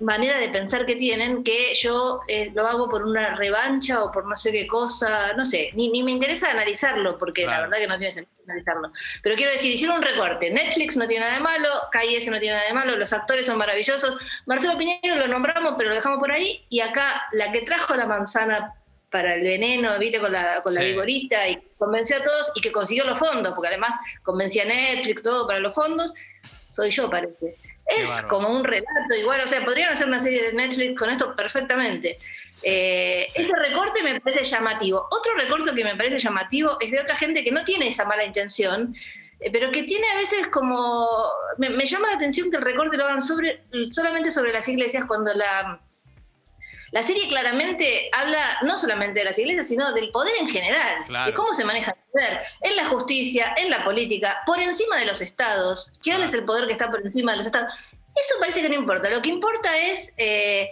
manera 0.00 0.38
de 0.38 0.48
pensar 0.48 0.86
que 0.86 0.96
tienen 0.96 1.44
que 1.44 1.74
yo 1.74 2.20
eh, 2.26 2.50
lo 2.54 2.66
hago 2.66 2.88
por 2.88 3.04
una 3.04 3.36
revancha 3.36 4.02
o 4.02 4.10
por 4.10 4.26
no 4.26 4.36
sé 4.36 4.50
qué 4.50 4.66
cosa, 4.66 5.34
no 5.34 5.44
sé, 5.44 5.70
ni, 5.74 5.90
ni 5.90 6.02
me 6.02 6.10
interesa 6.10 6.50
analizarlo 6.50 7.18
porque 7.18 7.46
la 7.46 7.60
verdad 7.62 7.78
que 7.78 7.86
no 7.86 7.98
tiene 7.98 8.12
sentido 8.12 8.36
analizarlo. 8.44 8.92
Pero 9.22 9.36
quiero 9.36 9.52
decir, 9.52 9.72
hicieron 9.72 9.98
un 9.98 10.02
recorte, 10.02 10.50
Netflix 10.50 10.96
no 10.96 11.06
tiene 11.06 11.24
nada 11.24 11.36
de 11.36 11.42
malo, 11.42 11.68
KS 11.92 12.28
no 12.28 12.40
tiene 12.40 12.56
nada 12.56 12.68
de 12.68 12.74
malo, 12.74 12.96
los 12.96 13.12
actores 13.12 13.46
son 13.46 13.58
maravillosos, 13.58 14.42
Marcelo 14.46 14.76
Piñero 14.76 15.16
lo 15.16 15.28
nombramos 15.28 15.74
pero 15.76 15.90
lo 15.90 15.96
dejamos 15.96 16.18
por 16.18 16.32
ahí 16.32 16.64
y 16.68 16.80
acá 16.80 17.22
la 17.32 17.52
que 17.52 17.62
trajo 17.62 17.94
la 17.94 18.06
manzana 18.06 18.74
para 19.10 19.34
el 19.34 19.42
veneno, 19.42 19.98
viste, 19.98 20.20
con 20.20 20.32
la, 20.32 20.62
con 20.62 20.74
la 20.74 20.82
viborita 20.82 21.48
y 21.48 21.58
convenció 21.76 22.16
a 22.16 22.24
todos 22.24 22.52
y 22.54 22.60
que 22.60 22.72
consiguió 22.72 23.04
los 23.04 23.18
fondos, 23.18 23.52
porque 23.54 23.68
además 23.68 23.96
convencía 24.22 24.62
a 24.62 24.66
Netflix, 24.66 25.22
todo 25.22 25.46
para 25.46 25.58
los 25.58 25.74
fondos, 25.74 26.14
soy 26.70 26.90
yo, 26.90 27.10
parece. 27.10 27.56
Es 27.96 28.10
como 28.22 28.48
un 28.48 28.64
relato 28.64 29.14
igual, 29.18 29.40
o 29.42 29.46
sea, 29.46 29.64
podrían 29.64 29.92
hacer 29.92 30.06
una 30.06 30.20
serie 30.20 30.42
de 30.42 30.52
Netflix 30.52 30.98
con 30.98 31.10
esto 31.10 31.34
perfectamente. 31.34 32.16
Eh, 32.62 33.26
Ese 33.34 33.56
recorte 33.56 34.02
me 34.02 34.20
parece 34.20 34.44
llamativo. 34.44 35.06
Otro 35.10 35.34
recorte 35.34 35.74
que 35.74 35.84
me 35.84 35.96
parece 35.96 36.18
llamativo 36.18 36.76
es 36.80 36.90
de 36.90 37.00
otra 37.00 37.16
gente 37.16 37.42
que 37.42 37.52
no 37.52 37.64
tiene 37.64 37.88
esa 37.88 38.04
mala 38.04 38.24
intención, 38.24 38.94
eh, 39.40 39.50
pero 39.50 39.70
que 39.70 39.82
tiene 39.84 40.06
a 40.10 40.16
veces 40.16 40.46
como... 40.48 41.06
Me, 41.58 41.70
me 41.70 41.86
llama 41.86 42.08
la 42.08 42.16
atención 42.16 42.50
que 42.50 42.58
el 42.58 42.62
recorte 42.62 42.96
lo 42.96 43.04
hagan 43.04 43.22
sobre, 43.22 43.62
solamente 43.90 44.30
sobre 44.30 44.52
las 44.52 44.68
iglesias 44.68 45.04
cuando 45.06 45.32
la... 45.34 45.80
La 46.92 47.02
serie 47.02 47.28
claramente 47.28 48.10
habla 48.12 48.58
no 48.62 48.76
solamente 48.78 49.20
de 49.20 49.24
las 49.26 49.38
iglesias, 49.38 49.68
sino 49.68 49.92
del 49.92 50.10
poder 50.10 50.34
en 50.40 50.48
general, 50.48 50.96
Claro. 51.06 51.30
de 51.30 51.34
cómo 51.34 51.54
se 51.54 51.64
maneja 51.64 51.92
el 51.92 52.10
poder, 52.12 52.40
en 52.62 52.76
la 52.76 52.84
justicia, 52.86 53.54
en 53.56 53.70
la 53.70 53.84
política, 53.84 54.40
por 54.46 54.60
encima 54.60 54.96
de 54.98 55.06
los 55.06 55.20
estados. 55.20 55.92
¿Cuál 56.04 56.24
es 56.24 56.34
el 56.34 56.44
poder 56.44 56.66
que 56.66 56.72
está 56.72 56.90
por 56.90 57.00
encima 57.04 57.32
de 57.32 57.38
los 57.38 57.46
estados? 57.46 57.72
Eso 58.14 58.34
parece 58.40 58.60
que 58.62 58.68
no 58.68 58.74
importa. 58.74 59.08
Lo 59.08 59.22
que 59.22 59.28
importa 59.28 59.76
es 59.78 60.12
eh, 60.16 60.68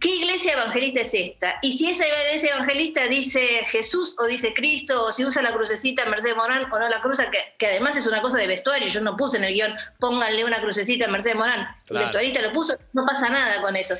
¿qué 0.00 0.08
iglesia 0.16 0.52
evangelista 0.54 1.00
es 1.00 1.14
esta? 1.14 1.58
Y 1.62 1.72
si 1.72 1.90
esa 1.90 2.06
iglesia 2.06 2.54
evangelista 2.54 3.06
dice 3.08 3.62
Jesús 3.66 4.16
o 4.18 4.26
dice 4.26 4.52
Cristo, 4.54 5.04
o 5.04 5.12
si 5.12 5.24
usa 5.24 5.42
la 5.42 5.52
crucecita 5.52 6.04
Mercedes 6.06 6.36
Morán 6.36 6.70
o 6.70 6.78
no 6.78 6.88
la 6.88 7.00
cruza, 7.00 7.30
que, 7.30 7.38
que 7.58 7.66
además 7.66 7.96
es 7.96 8.06
una 8.06 8.20
cosa 8.20 8.38
de 8.38 8.46
vestuario, 8.46 8.88
yo 8.88 9.00
no 9.00 9.16
puse 9.16 9.38
en 9.38 9.44
el 9.44 9.54
guion, 9.54 9.74
pónganle 9.98 10.44
una 10.44 10.60
crucecita 10.60 11.06
a 11.06 11.08
Mercedes 11.08 11.36
Morán, 11.36 11.68
el 11.88 11.98
vestuarista 11.98 12.42
lo 12.42 12.52
puso, 12.52 12.76
no 12.92 13.04
pasa 13.06 13.28
nada 13.28 13.60
con 13.60 13.76
eso. 13.76 13.96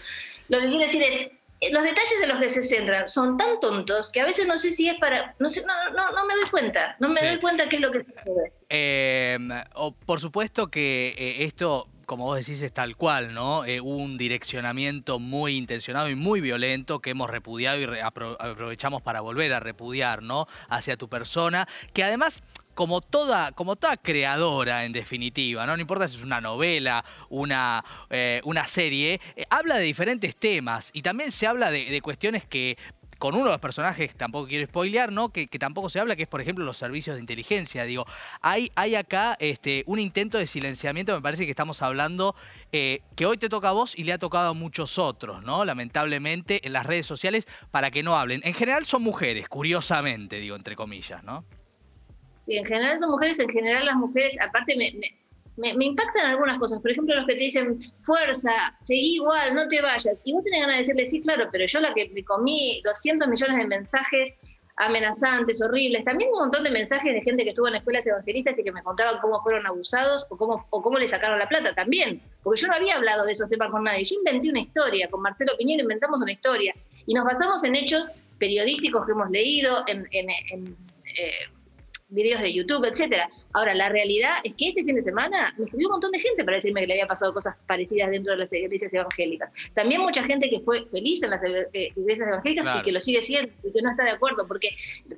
Lo 0.49 0.59
que 0.61 0.67
quiero 0.67 0.85
decir 0.85 1.03
es, 1.03 1.31
los 1.71 1.83
detalles 1.85 2.21
de 2.21 2.27
los 2.27 2.39
que 2.39 2.49
se 2.49 2.63
centran 2.63 3.07
son 3.07 3.37
tan 3.37 3.61
tontos 3.61 4.11
que 4.11 4.21
a 4.21 4.25
veces 4.25 4.47
no 4.47 4.59
sé 4.59 4.73
si 4.73 4.89
es 4.89 4.99
para. 4.99 5.35
No, 5.39 5.49
sé, 5.49 5.65
no, 5.65 5.91
no, 5.91 6.11
no 6.11 6.27
me 6.27 6.35
doy 6.35 6.49
cuenta. 6.51 6.97
No 6.99 7.09
me 7.09 7.21
doy 7.21 7.39
cuenta 7.39 7.69
qué 7.69 7.77
es 7.77 7.83
lo 7.83 7.91
que 7.91 8.05
sucede. 8.05 8.53
Eh, 8.69 9.39
por 10.05 10.19
supuesto 10.19 10.69
que 10.69 11.15
eh, 11.17 11.45
esto 11.45 11.89
como 12.13 12.25
vos 12.25 12.37
decís, 12.37 12.61
es 12.61 12.75
tal 12.75 12.95
cual, 12.95 13.33
¿no? 13.33 13.65
Eh, 13.65 13.81
un 13.81 14.19
direccionamiento 14.19 15.19
muy 15.19 15.57
intencionado 15.57 16.11
y 16.11 16.15
muy 16.15 16.43
violento 16.43 17.01
que 17.01 17.09
hemos 17.09 17.31
repudiado 17.31 17.81
y 17.81 17.87
aprovechamos 18.03 19.01
para 19.01 19.23
volver 19.23 19.55
a 19.55 19.61
repudiar, 19.61 20.23
¿no? 20.23 20.47
Hacia 20.69 20.99
tu 20.99 21.09
persona, 21.09 21.67
que 21.95 22.05
además 22.05 22.43
como 22.75 23.01
toda, 23.01 23.53
como 23.53 23.77
toda 23.77 23.97
creadora, 23.97 24.85
en 24.85 24.93
definitiva, 24.93 25.65
¿no? 25.65 25.75
No 25.75 25.81
importa 25.81 26.07
si 26.07 26.17
es 26.17 26.23
una 26.23 26.43
novela, 26.43 27.03
una, 27.31 27.83
eh, 28.11 28.43
una 28.45 28.67
serie, 28.67 29.19
eh, 29.35 29.47
habla 29.49 29.77
de 29.77 29.85
diferentes 29.85 30.37
temas 30.37 30.91
y 30.93 31.01
también 31.01 31.33
se 31.33 31.47
habla 31.47 31.71
de, 31.71 31.99
cuestiones 32.03 32.45
que 32.45 32.77
con 33.23 33.37
uno 33.37 33.45
de 33.45 33.51
los 33.53 33.61
personajes, 33.61 34.17
tampoco 34.17 34.49
quiero 34.49 34.67
spoilear, 34.67 35.13
¿no? 35.13 35.29
Que, 35.29 35.47
tampoco 35.47 35.89
se 35.89 36.01
habla, 36.01 36.17
que 36.17 36.25
es, 36.25 36.29
por 36.29 36.41
ejemplo, 36.41 36.65
los 36.65 36.77
servicios 36.77 37.15
de 37.15 37.21
inteligencia. 37.21 37.85
Digo, 37.85 38.05
hay, 38.41 38.73
hay 38.75 38.97
acá 38.97 39.37
este, 39.39 39.85
un 39.87 40.01
intento 40.01 40.39
de 40.39 40.47
silenciamiento, 40.49 41.15
me 41.15 41.23
parece 41.23 41.45
que 41.45 41.53
estamos 41.53 41.83
hablando, 41.83 42.35
eh, 42.73 43.03
que 43.15 43.25
hoy 43.25 43.39
te 43.39 43.49
toca 43.49 43.69
a 43.69 43.73
vos 43.73 43.97
y 43.97 44.03
le 44.03 44.13
ha 44.13 44.19
tocado 44.19 44.51
a 44.51 44.55
muchos 44.55 44.99
otros, 44.99 45.45
¿no? 45.45 45.65
Lamentablemente, 45.65 46.67
en 46.67 46.73
las 46.73 46.85
redes 46.85 47.07
sociales, 47.07 47.47
para 47.71 47.93
que 47.93 48.03
no 48.03 48.17
hablen. 48.17 48.41
En 48.43 48.55
general 48.55 48.87
son 48.87 49.05
mujeres, 49.05 49.49
curiosamente, 49.49 50.41
digo, 50.41 50.57
entre 50.57 50.75
comillas, 50.75 51.23
¿no? 51.23 51.45
Sí, 52.45 52.57
en 52.57 52.65
general 52.65 52.99
son 52.99 53.11
mujeres, 53.13 53.39
en 53.39 53.51
general 53.51 53.87
las 53.87 53.95
mujeres, 53.95 54.37
aparte 54.41 54.75
me 54.75 54.95
me, 54.95 55.22
me, 55.57 55.85
impactan 55.85 56.27
algunas 56.27 56.59
cosas. 56.59 56.81
Por 56.81 56.91
ejemplo, 56.91 57.15
los 57.15 57.27
que 57.27 57.35
te 57.35 57.41
dicen, 57.41 57.79
fuerza, 58.05 58.77
seguí 58.81 59.17
igual, 59.17 59.55
no 59.55 59.69
te 59.69 59.81
vayas. 59.81 60.17
Y 60.25 60.33
vos 60.33 60.45
tenés 60.45 60.61
ganas 60.61 60.77
de 60.77 60.79
decirle, 60.79 61.07
sí, 61.07 61.21
claro, 61.21 61.49
pero 61.53 61.67
yo 61.67 61.81
la 61.81 61.95
que 61.95 62.11
me 62.11 62.25
comí 62.25 62.81
200 62.85 63.29
millones 63.29 63.57
de 63.57 63.67
mensajes 63.67 64.37
amenazantes, 64.77 65.61
horribles, 65.63 66.05
también 66.05 66.31
un 66.33 66.41
montón 66.41 66.65
de 66.65 66.71
mensajes 66.71 67.13
de 67.13 67.21
gente 67.21 67.45
que 67.45 67.51
estuvo 67.51 67.69
en 67.69 67.75
escuelas 67.75 68.07
evangelistas 68.07 68.59
y 68.59 68.65
que 68.65 68.73
me 68.73 68.83
contaban 68.83 69.21
cómo 69.21 69.43
fueron 69.43 69.67
abusados 69.67 70.27
o 70.31 70.37
cómo, 70.37 70.67
o 70.71 70.83
cómo 70.83 70.99
le 70.99 71.09
sacaron 71.09 71.39
la 71.39 71.49
plata 71.49 71.75
también, 71.75 72.23
porque 72.43 72.63
yo 72.63 72.69
no 72.69 72.75
había 72.75 72.97
hablado 72.97 73.25
de 73.27 73.33
esos 73.33 73.51
temas 73.51 73.71
con 73.71 73.85
nadie, 73.85 74.05
yo 74.05 74.17
inventé 74.17 74.49
una 74.49 74.61
historia, 74.61 75.09
con 75.11 75.21
Marcelo 75.21 75.53
Piñero 75.59 75.83
inventamos 75.83 76.21
una 76.21 76.33
historia 76.33 76.75
y 77.07 77.15
nos 77.15 77.25
basamos 77.25 77.63
en 77.65 77.77
hechos 77.77 78.11
periodísticos 78.39 79.05
que 79.05 79.13
hemos 79.13 79.31
leído, 79.31 79.85
en, 79.87 80.09
en, 80.11 80.31
eh, 80.31 81.33
videos 82.13 82.41
de 82.41 82.53
YouTube, 82.53 82.85
etcétera. 82.85 83.29
Ahora, 83.55 83.75
la 83.75 83.89
realidad 83.89 84.37
es 84.45 84.55
que 84.55 84.69
este 84.69 84.85
fin 84.85 84.95
de 84.95 85.03
semana 85.03 85.55
me 85.59 85.65
escribió 85.65 85.89
un 85.89 85.93
montón 85.93 86.13
de 86.13 86.19
gente 86.19 86.45
para 86.45 86.57
decirme 86.57 86.81
que 86.83 86.87
le 86.87 86.95
había 86.95 87.07
pasado 87.07 87.33
cosas 87.35 87.55
parecidas 87.67 88.11
dentro 88.11 88.33
de 88.33 88.39
las 88.39 88.53
iglesias 88.53 88.93
evangélicas. 88.93 89.53
También 89.75 90.01
mucha 90.01 90.23
gente 90.25 90.49
que 90.49 90.61
fue 90.61 90.87
feliz 90.87 91.23
en 91.23 91.31
las 91.31 91.43
eh, 91.45 91.93
iglesias 91.97 92.29
evangélicas 92.29 92.81
y 92.81 92.83
que 92.83 92.93
lo 92.93 93.01
sigue 93.01 93.23
siendo 93.23 93.53
y 93.63 93.73
que 93.73 93.83
no 93.83 93.91
está 93.91 94.05
de 94.05 94.11
acuerdo, 94.11 94.47
porque 94.47 94.71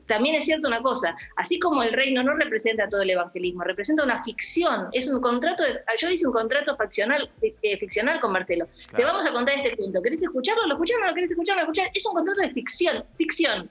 también 0.07 0.35
es 0.35 0.45
cierto 0.45 0.69
una 0.69 0.81
cosa, 0.83 1.17
así 1.37 1.59
como 1.59 1.83
el 1.83 1.93
reino 1.93 2.23
no 2.23 2.35
representa 2.35 2.89
todo 2.89 3.03
el 3.03 3.11
evangelismo, 3.11 3.63
representa 3.65 4.05
una 4.05 4.23
ficción, 4.25 4.89
es 4.93 5.09
un 5.09 5.21
contrato, 5.21 5.63
yo 5.99 6.11
hice 6.11 6.27
un 6.27 6.33
contrato 6.33 6.77
ficcional, 6.77 7.31
eh, 7.43 7.77
ficcional 7.79 8.21
con 8.21 8.33
Marcelo. 8.33 8.67
Te 8.97 9.05
vamos 9.05 9.27
a 9.27 9.33
contar 9.33 9.57
este 9.57 9.77
cuento, 9.77 10.03
¿querés 10.03 10.23
escucharlo? 10.23 10.67
¿Lo 10.67 10.75
escuchamos? 10.75 11.09
¿Lo 11.09 11.15
querés 11.15 11.31
escuchar? 11.31 11.59
Es 11.95 12.07
un 12.07 12.15
contrato 12.15 12.41
de 12.41 12.51
ficción, 12.51 13.05
ficción. 13.17 13.71